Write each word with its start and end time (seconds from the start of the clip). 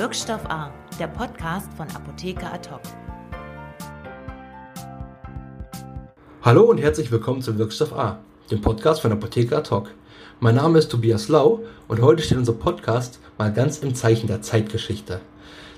Wirkstoff 0.00 0.46
A, 0.46 0.72
der 0.98 1.08
Podcast 1.08 1.70
von 1.74 1.86
Apotheker 1.90 2.50
Adhoc. 2.54 2.80
Hallo 6.40 6.62
und 6.62 6.78
herzlich 6.78 7.12
willkommen 7.12 7.42
zum 7.42 7.58
Wirkstoff 7.58 7.92
A, 7.92 8.18
dem 8.50 8.62
Podcast 8.62 9.02
von 9.02 9.12
Apotheker 9.12 9.58
Adhoc. 9.58 9.90
Mein 10.40 10.54
Name 10.54 10.78
ist 10.78 10.90
Tobias 10.90 11.28
Lau 11.28 11.60
und 11.86 12.00
heute 12.00 12.22
steht 12.22 12.38
unser 12.38 12.54
Podcast 12.54 13.20
mal 13.36 13.52
ganz 13.52 13.80
im 13.80 13.94
Zeichen 13.94 14.26
der 14.26 14.40
Zeitgeschichte. 14.40 15.20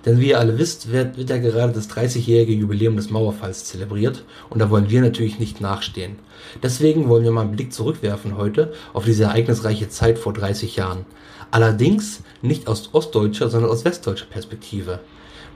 Denn 0.04 0.18
wie 0.20 0.30
ihr 0.30 0.40
alle 0.40 0.58
wisst, 0.58 0.90
wird, 0.90 1.16
wird 1.16 1.30
ja 1.30 1.38
gerade 1.38 1.72
das 1.72 1.88
30-jährige 1.90 2.52
Jubiläum 2.52 2.96
des 2.96 3.10
Mauerfalls 3.10 3.64
zelebriert 3.64 4.24
und 4.50 4.58
da 4.58 4.68
wollen 4.68 4.90
wir 4.90 5.00
natürlich 5.00 5.38
nicht 5.38 5.60
nachstehen. 5.60 6.16
Deswegen 6.62 7.08
wollen 7.08 7.24
wir 7.24 7.30
mal 7.30 7.42
einen 7.42 7.52
Blick 7.52 7.72
zurückwerfen 7.72 8.36
heute 8.36 8.72
auf 8.92 9.04
diese 9.04 9.24
ereignisreiche 9.24 9.88
Zeit 9.88 10.18
vor 10.18 10.32
30 10.32 10.76
Jahren. 10.76 11.04
Allerdings 11.52 12.22
nicht 12.40 12.66
aus 12.66 12.90
ostdeutscher, 12.92 13.48
sondern 13.48 13.70
aus 13.70 13.84
westdeutscher 13.84 14.26
Perspektive. 14.26 15.00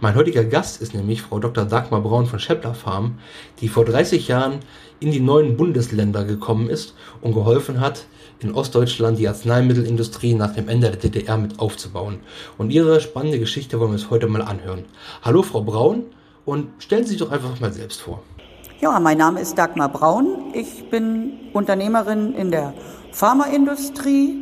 Mein 0.01 0.15
heutiger 0.15 0.45
Gast 0.45 0.83
ist 0.83 0.95
nämlich 0.95 1.23
Frau 1.23 1.39
Dr. 1.39 1.65
Dagmar 1.65 2.03
Braun 2.03 2.27
von 2.27 2.39
Schäppler 2.39 2.75
Farm, 2.75 3.19
die 3.61 3.69
vor 3.69 3.87
30 3.87 4.29
Jahren 4.29 4.61
in 5.01 5.11
die 5.11 5.21
neuen 5.21 5.57
Bundesländer 5.57 6.25
gekommen 6.25 6.69
ist 6.69 6.95
und 7.23 7.33
geholfen 7.33 7.81
hat, 7.81 8.05
in 8.41 8.55
Ostdeutschland 8.55 9.19
die 9.19 9.29
Arzneimittelindustrie 9.29 10.35
nach 10.35 10.55
dem 10.55 10.69
Ende 10.69 10.91
der 10.91 10.99
DDR 10.99 11.37
mit 11.37 11.59
aufzubauen. 11.59 12.21
Und 12.59 12.71
ihre 12.71 13.01
spannende 13.01 13.39
Geschichte 13.39 13.81
wollen 13.81 13.91
wir 13.91 13.95
uns 13.95 14.11
heute 14.11 14.27
mal 14.27 14.43
anhören. 14.43 14.85
Hallo 15.23 15.43
Frau 15.43 15.63
Braun 15.63 16.05
und 16.45 16.69
stellen 16.79 17.05
Sie 17.05 17.11
sich 17.11 17.19
doch 17.19 17.33
einfach 17.33 17.59
mal 17.61 17.73
selbst 17.73 18.01
vor. 18.01 18.23
Ja, 18.81 19.01
mein 19.01 19.17
Name 19.17 19.41
ist 19.41 19.57
Dagmar 19.57 19.89
Braun. 19.89 20.53
Ich 20.53 20.91
bin 20.91 21.33
Unternehmerin 21.55 22.35
in 22.35 22.51
der 22.51 22.75
Pharmaindustrie. 23.11 24.37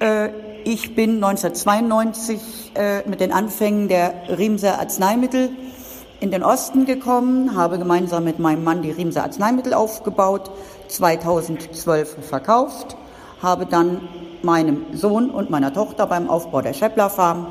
Äh, 0.00 0.28
ich 0.64 0.94
bin 0.94 1.22
1992 1.22 2.72
äh, 2.74 3.08
mit 3.08 3.20
den 3.20 3.32
Anfängen 3.32 3.88
der 3.88 4.14
Riemser 4.38 4.78
Arzneimittel 4.78 5.50
in 6.20 6.30
den 6.30 6.42
Osten 6.42 6.86
gekommen, 6.86 7.56
habe 7.56 7.78
gemeinsam 7.78 8.24
mit 8.24 8.38
meinem 8.38 8.64
Mann 8.64 8.82
die 8.82 8.90
Riemser 8.90 9.24
Arzneimittel 9.24 9.74
aufgebaut, 9.74 10.50
2012 10.88 12.16
verkauft, 12.26 12.96
habe 13.44 13.66
dann 13.66 14.00
meinem 14.42 14.84
Sohn 14.92 15.30
und 15.30 15.50
meiner 15.50 15.72
Tochter 15.72 16.06
beim 16.06 16.28
Aufbau 16.28 16.60
der 16.60 16.72
Schäppler 16.72 17.08
Farm 17.08 17.46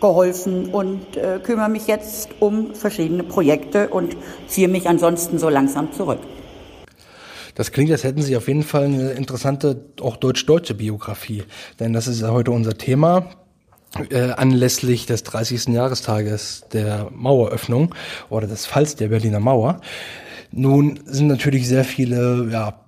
geholfen 0.00 0.68
und 0.70 1.16
äh, 1.16 1.38
kümmere 1.42 1.68
mich 1.68 1.86
jetzt 1.86 2.30
um 2.40 2.74
verschiedene 2.74 3.22
Projekte 3.22 3.88
und 3.88 4.16
ziehe 4.48 4.68
mich 4.68 4.88
ansonsten 4.88 5.38
so 5.38 5.48
langsam 5.48 5.92
zurück. 5.92 6.18
Das 7.54 7.70
klingt, 7.70 7.90
als 7.92 8.02
hätten 8.02 8.22
Sie 8.22 8.36
auf 8.36 8.48
jeden 8.48 8.62
Fall 8.62 8.84
eine 8.84 9.10
interessante, 9.12 9.84
auch 10.00 10.16
deutsch-deutsche 10.16 10.74
Biografie. 10.74 11.44
Denn 11.78 11.92
das 11.92 12.08
ist 12.08 12.22
ja 12.22 12.30
heute 12.30 12.50
unser 12.50 12.76
Thema. 12.76 13.26
Äh, 14.08 14.30
anlässlich 14.30 15.04
des 15.04 15.22
30. 15.22 15.66
Jahrestages 15.68 16.64
der 16.72 17.08
Maueröffnung 17.12 17.94
oder 18.30 18.46
des 18.46 18.64
Falls 18.64 18.96
der 18.96 19.08
Berliner 19.08 19.38
Mauer. 19.38 19.82
Nun 20.50 21.00
sind 21.04 21.26
natürlich 21.26 21.68
sehr 21.68 21.84
viele, 21.84 22.48
ja, 22.50 22.81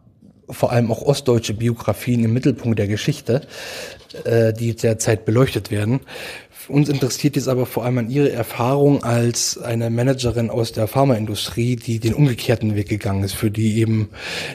vor 0.48 0.72
allem 0.72 0.90
auch 0.90 1.02
ostdeutsche 1.02 1.54
Biografien 1.54 2.24
im 2.24 2.32
Mittelpunkt 2.32 2.78
der 2.78 2.88
Geschichte, 2.88 3.42
äh, 4.24 4.52
die 4.52 4.74
derzeit 4.74 5.24
beleuchtet 5.24 5.70
werden. 5.70 6.00
Uns 6.68 6.88
interessiert 6.88 7.36
jetzt 7.36 7.48
aber 7.48 7.66
vor 7.66 7.84
allem 7.84 7.98
an 7.98 8.10
Ihre 8.10 8.32
Erfahrung 8.32 9.04
als 9.04 9.58
eine 9.58 9.90
Managerin 9.90 10.48
aus 10.48 10.72
der 10.72 10.86
Pharmaindustrie, 10.86 11.76
die 11.76 11.98
den 11.98 12.14
umgekehrten 12.14 12.74
Weg 12.74 12.88
gegangen 12.88 13.22
ist, 13.22 13.34
für 13.34 13.50
die 13.50 13.78
eben 13.78 14.08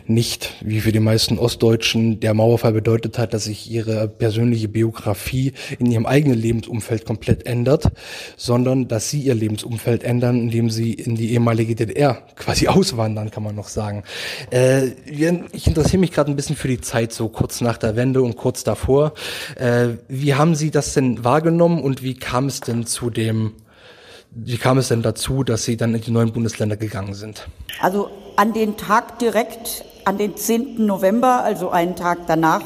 nicht, 0.08 0.56
wie 0.62 0.82
für 0.82 0.92
die 0.92 1.00
meisten 1.00 1.38
Ostdeutschen, 1.38 2.20
der 2.20 2.34
Mauerfall 2.34 2.74
bedeutet 2.74 3.20
hat, 3.20 3.34
dass 3.34 3.44
sich 3.44 3.70
ihre 3.70 4.08
persönliche 4.08 4.68
Biografie 4.68 5.54
in 5.78 5.86
ihrem 5.86 6.08
eigenen 6.08 6.40
Lebensumfeld 6.40 7.06
komplett 7.06 7.46
ändert, 7.46 7.92
sondern 8.38 8.88
dass 8.88 9.10
sie 9.10 9.20
ihr 9.20 9.36
Lebensumfeld 9.36 10.04
ändern, 10.04 10.42
indem 10.42 10.72
sie 10.72 10.94
in 10.94 11.16
die 11.16 11.34
ehemalige 11.34 11.76
DDR 11.76 12.24
quasi 12.36 12.68
auswandern, 12.70 13.30
kann 13.30 13.44
man 13.44 13.56
noch 13.56 13.68
sagen. 13.68 14.04
Äh, 14.50 14.88
ich 15.06 15.68
interessiere 15.68 16.00
mich 16.00 16.12
gerade 16.12 16.32
ein 16.32 16.36
bisschen 16.36 16.56
für 16.56 16.68
die 16.68 16.82
Zeit 16.82 17.14
so 17.14 17.30
kurz 17.30 17.62
nach 17.62 17.78
der 17.78 17.96
Wende 17.96 18.24
und 18.24 18.36
kurz 18.36 18.64
davor. 18.64 19.14
Äh, 19.56 19.90
wie 20.08 20.34
haben 20.34 20.56
Sie 20.56 20.72
das 20.72 20.94
denn 20.94 21.24
wahrgenommen 21.24 21.82
und 21.82 21.99
wie 22.02 22.16
kam 22.16 22.48
es 22.48 22.62
denn 22.62 22.86
zu 22.86 23.10
dem, 23.10 23.54
wie 24.32 24.58
kam 24.58 24.78
es 24.78 24.90
denn 24.90 25.02
dazu, 25.02 25.44
dass 25.44 25.64
Sie 25.64 25.78
dann 25.78 25.96
in 25.96 26.02
die 26.02 26.12
neuen 26.12 26.32
Bundesländer 26.32 26.78
gegangen 26.78 27.14
sind? 27.14 27.48
Also 27.82 28.10
an 28.36 28.54
den 28.54 28.78
Tag 28.78 29.20
direkt, 29.20 29.84
an 30.06 30.18
den 30.18 30.38
10. 30.38 30.86
November, 30.86 31.44
also 31.44 31.70
einen 31.72 31.96
Tag 31.96 32.20
danach, 32.28 32.62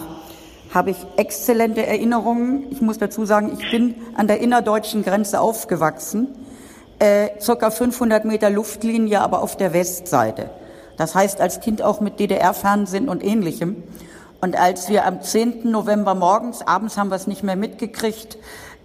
habe 0.73 0.91
ich 0.91 0.97
exzellente 1.17 1.85
Erinnerungen. 1.85 2.65
Ich 2.71 2.81
muss 2.81 2.97
dazu 2.97 3.25
sagen, 3.25 3.57
ich 3.59 3.71
bin 3.71 3.95
an 4.15 4.27
der 4.27 4.39
innerdeutschen 4.39 5.03
Grenze 5.03 5.39
aufgewachsen, 5.39 6.29
äh, 6.99 7.29
circa 7.39 7.69
500 7.69 8.25
Meter 8.25 8.49
Luftlinie, 8.49 9.21
aber 9.21 9.41
auf 9.41 9.55
der 9.55 9.73
Westseite. 9.73 10.49
Das 10.97 11.15
heißt, 11.15 11.41
als 11.41 11.59
Kind 11.59 11.81
auch 11.81 12.01
mit 12.01 12.19
DDR-Fernsehen 12.19 13.09
und 13.09 13.23
ähnlichem. 13.23 13.83
Und 14.41 14.57
als 14.57 14.89
wir 14.89 15.05
am 15.05 15.21
10. 15.21 15.71
November 15.71 16.15
morgens, 16.15 16.61
abends 16.61 16.97
haben 16.97 17.09
wir 17.09 17.15
es 17.15 17.27
nicht 17.27 17.43
mehr 17.43 17.55
mitgekriegt, 17.55 18.37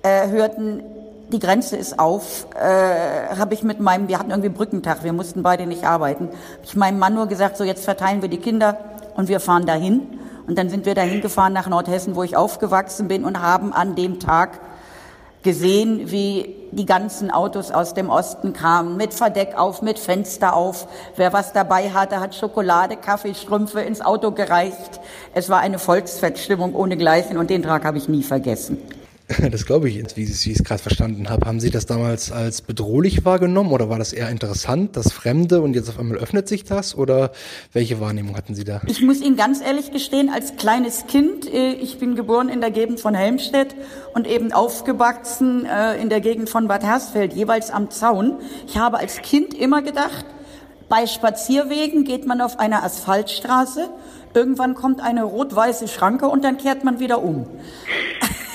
äh, 0.02 0.28
hörten, 0.28 0.82
die 1.30 1.38
Grenze 1.38 1.76
ist 1.76 1.98
auf, 1.98 2.46
äh, 2.54 3.36
habe 3.36 3.54
ich 3.54 3.62
mit 3.62 3.80
meinem, 3.80 4.08
wir 4.08 4.18
hatten 4.18 4.30
irgendwie 4.30 4.48
Brückentag, 4.48 5.04
wir 5.04 5.12
mussten 5.12 5.42
beide 5.42 5.66
nicht 5.66 5.84
arbeiten, 5.84 6.28
habe 6.28 6.64
ich 6.64 6.76
meinem 6.76 6.98
Mann 6.98 7.14
nur 7.14 7.26
gesagt, 7.26 7.56
so 7.56 7.64
jetzt 7.64 7.84
verteilen 7.84 8.22
wir 8.22 8.28
die 8.28 8.38
Kinder 8.38 8.78
und 9.16 9.28
wir 9.28 9.40
fahren 9.40 9.66
dahin. 9.66 10.06
Und 10.46 10.56
dann 10.56 10.70
sind 10.70 10.86
wir 10.86 10.94
dahin 10.94 11.20
gefahren 11.20 11.52
nach 11.52 11.68
Nordhessen, 11.68 12.16
wo 12.16 12.22
ich 12.22 12.34
aufgewachsen 12.34 13.06
bin 13.06 13.24
und 13.24 13.42
haben 13.42 13.74
an 13.74 13.94
dem 13.94 14.18
Tag 14.18 14.60
gesehen, 15.42 16.10
wie 16.10 16.54
die 16.72 16.86
ganzen 16.86 17.30
Autos 17.30 17.70
aus 17.70 17.92
dem 17.92 18.08
Osten 18.08 18.54
kamen, 18.54 18.96
mit 18.96 19.12
Verdeck 19.12 19.58
auf, 19.58 19.82
mit 19.82 19.98
Fenster 19.98 20.54
auf. 20.54 20.88
Wer 21.16 21.34
was 21.34 21.52
dabei 21.52 21.90
hatte, 21.90 22.20
hat 22.20 22.34
Schokolade, 22.34 22.96
Kaffee, 22.96 23.34
Strümpfe 23.34 23.80
ins 23.80 24.00
Auto 24.00 24.30
gereicht. 24.30 25.00
Es 25.34 25.48
war 25.50 25.60
eine 25.60 25.78
Volksfeststimmung 25.78 26.74
ohnegleichen 26.74 27.36
und 27.36 27.50
den 27.50 27.62
Tag 27.62 27.84
habe 27.84 27.98
ich 27.98 28.08
nie 28.08 28.22
vergessen. 28.22 28.78
Das 29.50 29.66
glaube 29.66 29.88
ich, 29.88 30.16
wie 30.16 30.22
ich 30.22 30.46
es 30.46 30.64
gerade 30.64 30.82
verstanden 30.82 31.28
habe. 31.28 31.46
Haben 31.46 31.60
Sie 31.60 31.70
das 31.70 31.86
damals 31.86 32.32
als 32.32 32.62
bedrohlich 32.62 33.24
wahrgenommen 33.24 33.72
oder 33.72 33.88
war 33.88 33.98
das 33.98 34.12
eher 34.12 34.28
interessant, 34.30 34.96
das 34.96 35.12
Fremde 35.12 35.60
und 35.60 35.74
jetzt 35.74 35.88
auf 35.88 35.98
einmal 35.98 36.18
öffnet 36.18 36.48
sich 36.48 36.64
das 36.64 36.96
oder 36.96 37.32
welche 37.72 38.00
Wahrnehmung 38.00 38.36
hatten 38.36 38.54
Sie 38.54 38.64
da? 38.64 38.80
Ich 38.86 39.02
muss 39.02 39.20
Ihnen 39.20 39.36
ganz 39.36 39.60
ehrlich 39.60 39.92
gestehen, 39.92 40.30
als 40.30 40.56
kleines 40.56 41.06
Kind, 41.06 41.52
äh, 41.52 41.72
ich 41.72 41.98
bin 41.98 42.14
geboren 42.14 42.48
in 42.48 42.60
der 42.60 42.70
Gegend 42.70 43.00
von 43.00 43.14
Helmstedt 43.14 43.74
und 44.14 44.26
eben 44.26 44.52
aufgewachsen 44.52 45.66
äh, 45.66 46.00
in 46.00 46.08
der 46.08 46.20
Gegend 46.20 46.48
von 46.48 46.68
Bad 46.68 46.82
Hersfeld, 46.82 47.34
jeweils 47.34 47.70
am 47.70 47.90
Zaun. 47.90 48.36
Ich 48.66 48.78
habe 48.78 48.98
als 48.98 49.20
Kind 49.22 49.52
immer 49.54 49.82
gedacht, 49.82 50.24
bei 50.88 51.06
Spazierwegen 51.06 52.04
geht 52.04 52.26
man 52.26 52.40
auf 52.40 52.58
einer 52.58 52.82
Asphaltstraße, 52.82 53.90
irgendwann 54.32 54.74
kommt 54.74 55.00
eine 55.00 55.24
rot-weiße 55.24 55.86
Schranke 55.86 56.28
und 56.28 56.44
dann 56.44 56.56
kehrt 56.56 56.82
man 56.82 56.98
wieder 56.98 57.22
um. 57.22 57.46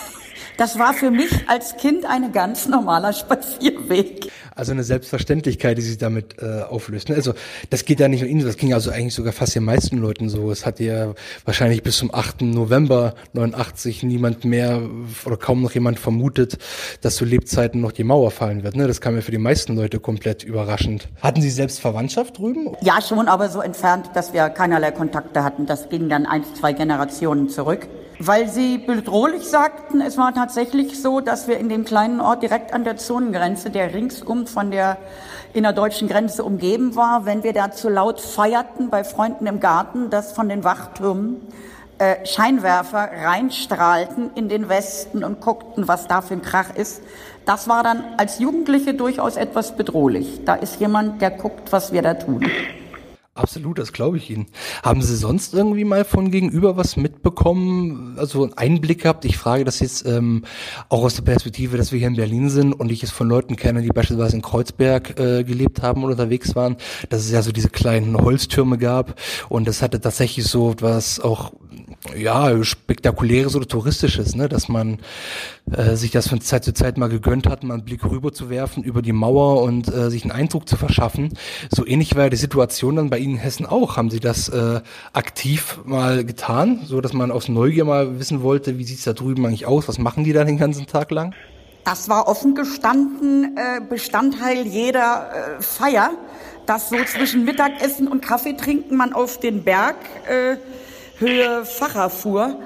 Das 0.57 0.77
war 0.77 0.93
für 0.93 1.09
mich 1.09 1.31
als 1.47 1.77
Kind 1.77 2.05
ein 2.05 2.31
ganz 2.31 2.67
normaler 2.67 3.13
Spazierweg. 3.13 4.31
Also 4.55 4.71
eine 4.71 4.83
Selbstverständlichkeit, 4.83 5.77
die 5.79 5.81
sich 5.81 5.97
damit 5.97 6.35
äh, 6.41 6.61
auflöst. 6.61 7.09
Ne? 7.09 7.15
Also 7.15 7.33
das 7.71 7.85
geht 7.85 7.99
ja 7.99 8.07
nicht 8.07 8.21
nur 8.21 8.29
Ihnen, 8.29 8.45
das 8.45 8.57
ging 8.57 8.71
also 8.73 8.91
eigentlich 8.91 9.15
sogar 9.15 9.33
fast 9.33 9.55
den 9.55 9.63
meisten 9.63 9.97
Leuten 9.97 10.29
so. 10.29 10.51
Es 10.51 10.65
hat 10.65 10.79
ja 10.79 11.13
wahrscheinlich 11.45 11.81
bis 11.81 11.97
zum 11.97 12.13
8. 12.13 12.43
November 12.43 13.15
89 13.33 14.03
niemand 14.03 14.45
mehr 14.45 14.81
oder 15.25 15.37
kaum 15.37 15.63
noch 15.63 15.71
jemand 15.71 15.99
vermutet, 15.99 16.59
dass 17.01 17.15
zu 17.15 17.25
Lebzeiten 17.25 17.81
noch 17.81 17.91
die 17.91 18.03
Mauer 18.03 18.29
fallen 18.29 18.63
wird. 18.63 18.75
Ne? 18.75 18.87
Das 18.87 19.01
kam 19.01 19.15
ja 19.15 19.21
für 19.21 19.31
die 19.31 19.39
meisten 19.39 19.75
Leute 19.75 19.99
komplett 19.99 20.43
überraschend. 20.43 21.07
Hatten 21.21 21.41
Sie 21.41 21.49
selbst 21.49 21.79
Verwandtschaft 21.79 22.37
drüben? 22.37 22.75
Ja, 22.81 23.01
schon, 23.01 23.27
aber 23.27 23.49
so 23.49 23.61
entfernt, 23.61 24.11
dass 24.13 24.33
wir 24.33 24.49
keinerlei 24.49 24.91
Kontakte 24.91 25.43
hatten. 25.43 25.65
Das 25.65 25.89
ging 25.89 26.09
dann 26.09 26.27
ein, 26.27 26.43
zwei 26.59 26.73
Generationen 26.73 27.49
zurück. 27.49 27.87
Weil 28.19 28.47
Sie 28.47 28.77
bedrohlich 28.77 29.43
sagten, 29.43 30.01
es 30.01 30.17
war 30.17 30.33
tatsächlich 30.33 31.01
so, 31.01 31.19
dass 31.19 31.47
wir 31.47 31.57
in 31.57 31.69
dem 31.69 31.83
kleinen 31.83 32.21
Ort 32.21 32.43
direkt 32.43 32.73
an 32.73 32.83
der 32.83 32.97
Zonengrenze, 32.97 33.69
der 33.69 33.93
ringsum 33.93 34.47
von 34.47 34.71
der 34.71 34.97
innerdeutschen 35.53 36.07
Grenze 36.07 36.43
umgeben 36.43 36.95
war, 36.95 37.25
wenn 37.25 37.43
wir 37.43 37.53
da 37.53 37.71
zu 37.71 37.89
laut 37.89 38.21
feierten 38.21 38.89
bei 38.89 39.03
Freunden 39.03 39.45
im 39.45 39.59
Garten, 39.59 40.09
dass 40.09 40.31
von 40.31 40.49
den 40.49 40.63
Wachtürmen 40.63 41.41
äh, 41.99 42.25
Scheinwerfer 42.25 43.09
reinstrahlten 43.23 44.31
in 44.35 44.49
den 44.49 44.67
Westen 44.69 45.23
und 45.23 45.41
guckten, 45.41 45.87
was 45.87 46.07
da 46.07 46.21
für 46.21 46.33
ein 46.33 46.41
Krach 46.41 46.75
ist. 46.75 47.01
Das 47.45 47.67
war 47.67 47.83
dann 47.83 48.03
als 48.17 48.39
Jugendliche 48.39 48.93
durchaus 48.93 49.35
etwas 49.35 49.75
bedrohlich. 49.75 50.43
Da 50.45 50.55
ist 50.55 50.79
jemand, 50.79 51.21
der 51.21 51.31
guckt, 51.31 51.71
was 51.71 51.91
wir 51.91 52.01
da 52.01 52.13
tun. 52.13 52.45
Absolut, 53.35 53.79
das 53.79 53.93
glaube 53.93 54.17
ich 54.17 54.29
Ihnen. 54.29 54.45
Haben 54.83 55.01
Sie 55.01 55.15
sonst 55.15 55.55
irgendwie 55.55 55.85
mal 55.85 56.05
von 56.05 56.29
gegenüber 56.29 56.77
was 56.77 56.97
mitbekommen, 56.97 58.15
also 58.19 58.43
einen 58.43 58.53
Einblick 58.53 59.01
gehabt? 59.01 59.25
Ich 59.25 59.37
frage 59.37 59.63
das 59.63 59.79
jetzt 59.79 60.05
ähm, 60.05 60.45
auch 60.87 61.01
aus 61.01 61.15
der 61.15 61.23
Perspektive, 61.23 61.75
dass 61.75 61.91
wir 61.91 61.97
hier 61.97 62.09
in 62.09 62.15
Berlin 62.15 62.51
sind 62.51 62.73
und 62.73 62.91
ich 62.91 63.01
es 63.01 63.09
von 63.09 63.27
Leuten 63.27 63.55
kenne, 63.55 63.81
die 63.81 63.87
beispielsweise 63.87 64.35
in 64.35 64.43
Kreuzberg 64.43 65.19
äh, 65.19 65.43
gelebt 65.43 65.81
haben 65.81 66.03
und 66.03 66.11
unterwegs 66.11 66.55
waren, 66.55 66.77
dass 67.09 67.21
es 67.21 67.31
ja 67.31 67.41
so 67.41 67.51
diese 67.51 67.69
kleinen 67.69 68.15
Holztürme 68.17 68.77
gab 68.77 69.19
und 69.49 69.67
das 69.67 69.81
hatte 69.81 69.99
tatsächlich 69.99 70.45
so 70.45 70.75
was 70.79 71.19
auch 71.19 71.53
ja, 72.17 72.63
spektakuläres 72.63 73.55
oder 73.55 73.67
touristisches, 73.67 74.35
ne, 74.35 74.49
dass 74.49 74.69
man 74.69 74.99
äh, 75.71 75.95
sich 75.95 76.11
das 76.11 76.27
von 76.27 76.41
Zeit 76.41 76.63
zu 76.63 76.73
Zeit 76.73 76.97
mal 76.97 77.09
gegönnt 77.09 77.47
hat, 77.47 77.63
mal 77.63 77.75
einen 77.75 77.85
Blick 77.85 78.03
rüber 78.05 78.31
zu 78.31 78.49
werfen 78.49 78.83
über 78.83 79.01
die 79.01 79.13
Mauer 79.13 79.61
und 79.63 79.93
äh, 79.93 80.09
sich 80.09 80.23
einen 80.23 80.31
Eindruck 80.31 80.67
zu 80.67 80.77
verschaffen. 80.77 81.33
So 81.69 81.85
ähnlich 81.85 82.15
war 82.15 82.23
ja 82.23 82.29
die 82.29 82.37
Situation 82.37 82.95
dann 82.95 83.09
bei 83.09 83.17
Ihnen 83.19 83.35
in 83.35 83.39
Hessen 83.39 83.65
auch. 83.65 83.97
Haben 83.97 84.09
Sie 84.09 84.19
das 84.19 84.49
äh, 84.49 84.81
aktiv 85.11 85.79
mal 85.85 86.23
getan, 86.23 86.81
so 86.85 87.01
dass 87.01 87.13
man 87.13 87.31
aus 87.31 87.49
Neugier 87.49 87.85
mal 87.85 88.19
wissen 88.19 88.41
wollte, 88.41 88.77
wie 88.77 88.83
sieht's 88.83 89.03
da 89.03 89.13
drüben 89.13 89.45
eigentlich 89.45 89.65
aus, 89.65 89.87
was 89.87 89.97
machen 89.97 90.23
die 90.23 90.33
da 90.33 90.43
den 90.43 90.57
ganzen 90.57 90.87
Tag 90.87 91.11
lang? 91.11 91.33
Das 91.85 92.07
war 92.07 92.27
offen 92.27 92.55
gestanden 92.55 93.57
äh, 93.57 93.81
Bestandteil 93.81 94.65
jeder 94.65 95.57
äh, 95.57 95.61
Feier, 95.61 96.11
dass 96.65 96.89
so 96.89 96.95
zwischen 97.03 97.43
Mittagessen 97.43 98.07
und 98.07 98.21
Kaffee 98.21 98.53
trinken 98.53 98.95
man 98.95 99.11
auf 99.11 99.39
den 99.39 99.63
Berg 99.63 99.97
äh, 100.29 100.55
Höhe 101.23 101.63
Facher 101.63 102.09
fuhr 102.09 102.57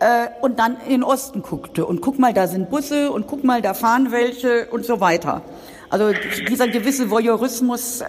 äh, 0.00 0.26
und 0.40 0.58
dann 0.58 0.78
in 0.84 0.90
den 0.90 1.02
Osten 1.04 1.42
guckte 1.42 1.86
und 1.86 2.00
guck 2.00 2.18
mal, 2.18 2.34
da 2.34 2.48
sind 2.48 2.68
Busse 2.68 3.12
und 3.12 3.28
guck 3.28 3.44
mal, 3.44 3.62
da 3.62 3.72
fahren 3.72 4.10
welche 4.10 4.66
und 4.66 4.84
so 4.84 5.00
weiter. 5.00 5.42
Also 5.90 6.12
dieser 6.48 6.68
gewisse 6.68 7.10
Voyeurismus 7.10 8.00
äh, 8.00 8.04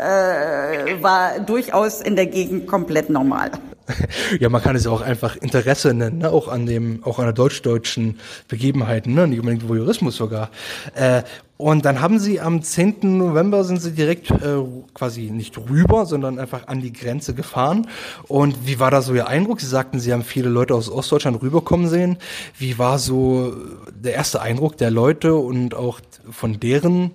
war 1.01 1.39
durchaus 1.39 1.99
in 2.01 2.15
der 2.15 2.27
Gegend 2.27 2.67
komplett 2.67 3.09
normal. 3.09 3.51
Ja, 4.39 4.47
man 4.47 4.61
kann 4.61 4.75
es 4.75 4.87
auch 4.87 5.01
einfach 5.01 5.35
Interesse 5.35 5.93
nennen, 5.93 6.19
ne? 6.19 6.31
auch 6.31 6.47
an 6.47 6.65
dem, 6.65 7.03
auch 7.03 7.19
an 7.19 7.25
der 7.25 7.33
deutsch-deutschen 7.33 8.19
Begebenheiten, 8.47 9.13
ne? 9.13 9.27
nicht 9.27 9.39
unbedingt 9.39 9.67
Voyeurismus 9.67 10.15
sogar. 10.15 10.49
Äh, 10.95 11.23
und 11.57 11.85
dann 11.85 12.01
haben 12.01 12.17
sie 12.17 12.39
am 12.39 12.63
10. 12.63 13.17
November 13.17 13.63
sind 13.63 13.81
sie 13.81 13.91
direkt 13.91 14.31
äh, 14.31 14.63
quasi 14.93 15.29
nicht 15.29 15.57
rüber, 15.57 16.05
sondern 16.05 16.39
einfach 16.39 16.67
an 16.67 16.81
die 16.81 16.93
Grenze 16.93 17.35
gefahren. 17.35 17.87
Und 18.27 18.65
wie 18.65 18.79
war 18.79 18.89
da 18.89 19.01
so 19.01 19.13
Ihr 19.13 19.27
Eindruck? 19.27 19.61
Sie 19.61 19.67
sagten, 19.67 19.99
Sie 19.99 20.11
haben 20.11 20.23
viele 20.23 20.49
Leute 20.49 20.73
aus 20.73 20.89
Ostdeutschland 20.89 21.41
rüberkommen 21.41 21.87
sehen. 21.87 22.17
Wie 22.57 22.79
war 22.79 22.97
so 22.97 23.53
der 23.93 24.13
erste 24.13 24.41
Eindruck 24.41 24.77
der 24.77 24.89
Leute 24.89 25.35
und 25.35 25.75
auch 25.75 25.99
von 26.31 26.59
deren 26.59 27.11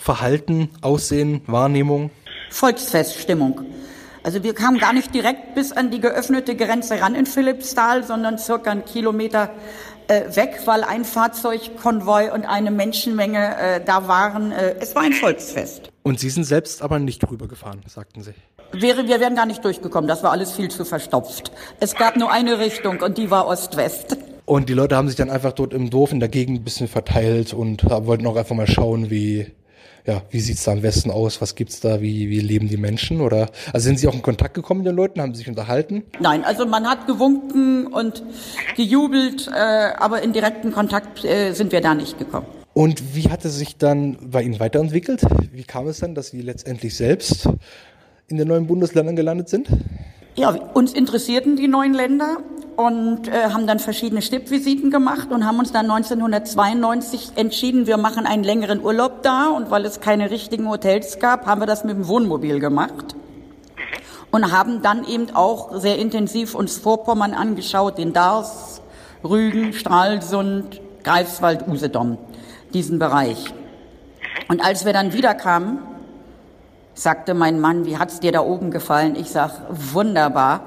Verhalten, 0.00 0.70
Aussehen, 0.80 1.42
Wahrnehmung? 1.46 2.10
Volksfeststimmung. 2.48 3.66
Also 4.22 4.42
wir 4.42 4.54
kamen 4.54 4.78
gar 4.78 4.94
nicht 4.94 5.14
direkt 5.14 5.54
bis 5.54 5.72
an 5.72 5.90
die 5.90 6.00
geöffnete 6.00 6.56
Grenze 6.56 7.00
ran 7.02 7.14
in 7.14 7.26
Philippsthal, 7.26 8.02
sondern 8.02 8.38
circa 8.38 8.70
einen 8.70 8.86
Kilometer 8.86 9.50
äh, 10.08 10.34
weg, 10.34 10.62
weil 10.64 10.84
ein 10.84 11.04
Fahrzeugkonvoi 11.04 12.30
und 12.32 12.46
eine 12.46 12.70
Menschenmenge 12.70 13.56
äh, 13.58 13.84
da 13.84 14.08
waren. 14.08 14.52
Äh, 14.52 14.76
es 14.80 14.94
war 14.94 15.02
ein 15.02 15.12
Volksfest. 15.12 15.90
Und 16.02 16.18
Sie 16.18 16.30
sind 16.30 16.44
selbst 16.44 16.80
aber 16.80 16.98
nicht 16.98 17.30
rübergefahren, 17.30 17.82
sagten 17.86 18.22
Sie. 18.22 18.32
Wäre, 18.72 19.06
wir 19.06 19.20
wären 19.20 19.36
gar 19.36 19.46
nicht 19.46 19.62
durchgekommen, 19.62 20.08
das 20.08 20.22
war 20.22 20.30
alles 20.30 20.52
viel 20.52 20.70
zu 20.70 20.86
verstopft. 20.86 21.52
Es 21.78 21.94
gab 21.94 22.16
nur 22.16 22.30
eine 22.30 22.58
Richtung 22.58 23.00
und 23.00 23.18
die 23.18 23.30
war 23.30 23.46
Ost-West. 23.46 24.16
Und 24.46 24.70
die 24.70 24.74
Leute 24.74 24.96
haben 24.96 25.08
sich 25.08 25.16
dann 25.16 25.28
einfach 25.28 25.52
dort 25.52 25.74
im 25.74 25.90
Dorf 25.90 26.10
in 26.10 26.20
der 26.20 26.28
Gegend 26.30 26.60
ein 26.60 26.64
bisschen 26.64 26.88
verteilt 26.88 27.52
und 27.52 27.84
wollten 27.84 28.26
auch 28.26 28.36
einfach 28.36 28.56
mal 28.56 28.66
schauen, 28.66 29.10
wie, 29.10 29.52
ja, 30.06 30.22
wie 30.30 30.40
sieht's 30.40 30.64
da 30.64 30.72
am 30.72 30.82
Westen 30.82 31.10
aus? 31.10 31.40
Was 31.40 31.54
gibt's 31.54 31.80
da? 31.80 32.00
Wie, 32.00 32.30
wie 32.30 32.40
leben 32.40 32.68
die 32.68 32.76
Menschen? 32.76 33.20
Oder 33.20 33.48
also 33.72 33.84
sind 33.84 33.98
Sie 33.98 34.08
auch 34.08 34.14
in 34.14 34.22
Kontakt 34.22 34.54
gekommen 34.54 34.80
mit 34.80 34.88
den 34.88 34.96
Leuten? 34.96 35.20
Haben 35.20 35.34
Sie 35.34 35.38
sich 35.38 35.48
unterhalten? 35.48 36.04
Nein, 36.20 36.44
also 36.44 36.66
man 36.66 36.88
hat 36.88 37.06
gewunken 37.06 37.86
und 37.86 38.22
gejubelt, 38.76 39.48
äh, 39.48 39.92
aber 39.98 40.22
in 40.22 40.32
direkten 40.32 40.72
Kontakt 40.72 41.24
äh, 41.24 41.52
sind 41.52 41.72
wir 41.72 41.80
da 41.80 41.94
nicht 41.94 42.18
gekommen. 42.18 42.46
Und 42.72 43.14
wie 43.14 43.28
hat 43.30 43.44
es 43.44 43.56
sich 43.56 43.76
dann 43.76 44.30
bei 44.30 44.42
Ihnen 44.42 44.60
weiterentwickelt? 44.60 45.22
Wie 45.52 45.64
kam 45.64 45.88
es 45.88 45.98
dann, 45.98 46.14
dass 46.14 46.28
Sie 46.28 46.40
letztendlich 46.40 46.96
selbst 46.96 47.48
in 48.28 48.36
den 48.36 48.48
neuen 48.48 48.66
Bundesländern 48.66 49.16
gelandet 49.16 49.48
sind? 49.48 49.68
Ja, 50.36 50.50
uns 50.50 50.92
interessierten 50.92 51.56
die 51.56 51.68
neuen 51.68 51.92
Länder 51.92 52.38
und 52.76 53.28
äh, 53.28 53.50
haben 53.52 53.66
dann 53.66 53.78
verschiedene 53.78 54.22
Stippvisiten 54.22 54.90
gemacht 54.90 55.30
und 55.30 55.46
haben 55.46 55.58
uns 55.58 55.72
dann 55.72 55.90
1992 55.90 57.32
entschieden, 57.36 57.86
wir 57.86 57.96
machen 57.96 58.26
einen 58.26 58.44
längeren 58.44 58.82
Urlaub 58.82 59.22
da 59.22 59.48
und 59.48 59.70
weil 59.70 59.84
es 59.84 60.00
keine 60.00 60.30
richtigen 60.30 60.68
Hotels 60.68 61.18
gab, 61.18 61.46
haben 61.46 61.60
wir 61.60 61.66
das 61.66 61.84
mit 61.84 61.96
dem 61.96 62.08
Wohnmobil 62.08 62.60
gemacht 62.60 63.14
und 64.30 64.52
haben 64.52 64.82
dann 64.82 65.04
eben 65.06 65.34
auch 65.34 65.76
sehr 65.76 65.98
intensiv 65.98 66.54
uns 66.54 66.78
Vorpommern 66.78 67.34
angeschaut, 67.34 67.98
den 67.98 68.12
Dars, 68.12 68.80
Rügen, 69.24 69.72
Stralsund, 69.72 70.80
Greifswald, 71.02 71.66
Usedom, 71.68 72.18
diesen 72.72 72.98
Bereich. 72.98 73.52
Und 74.48 74.64
als 74.64 74.84
wir 74.84 74.92
dann 74.92 75.12
wiederkamen, 75.12 75.78
sagte 76.94 77.34
mein 77.34 77.60
Mann, 77.60 77.86
wie 77.86 77.98
hat's 77.98 78.20
dir 78.20 78.32
da 78.32 78.40
oben 78.40 78.70
gefallen? 78.70 79.16
Ich 79.16 79.30
sag, 79.30 79.52
wunderbar. 79.70 80.62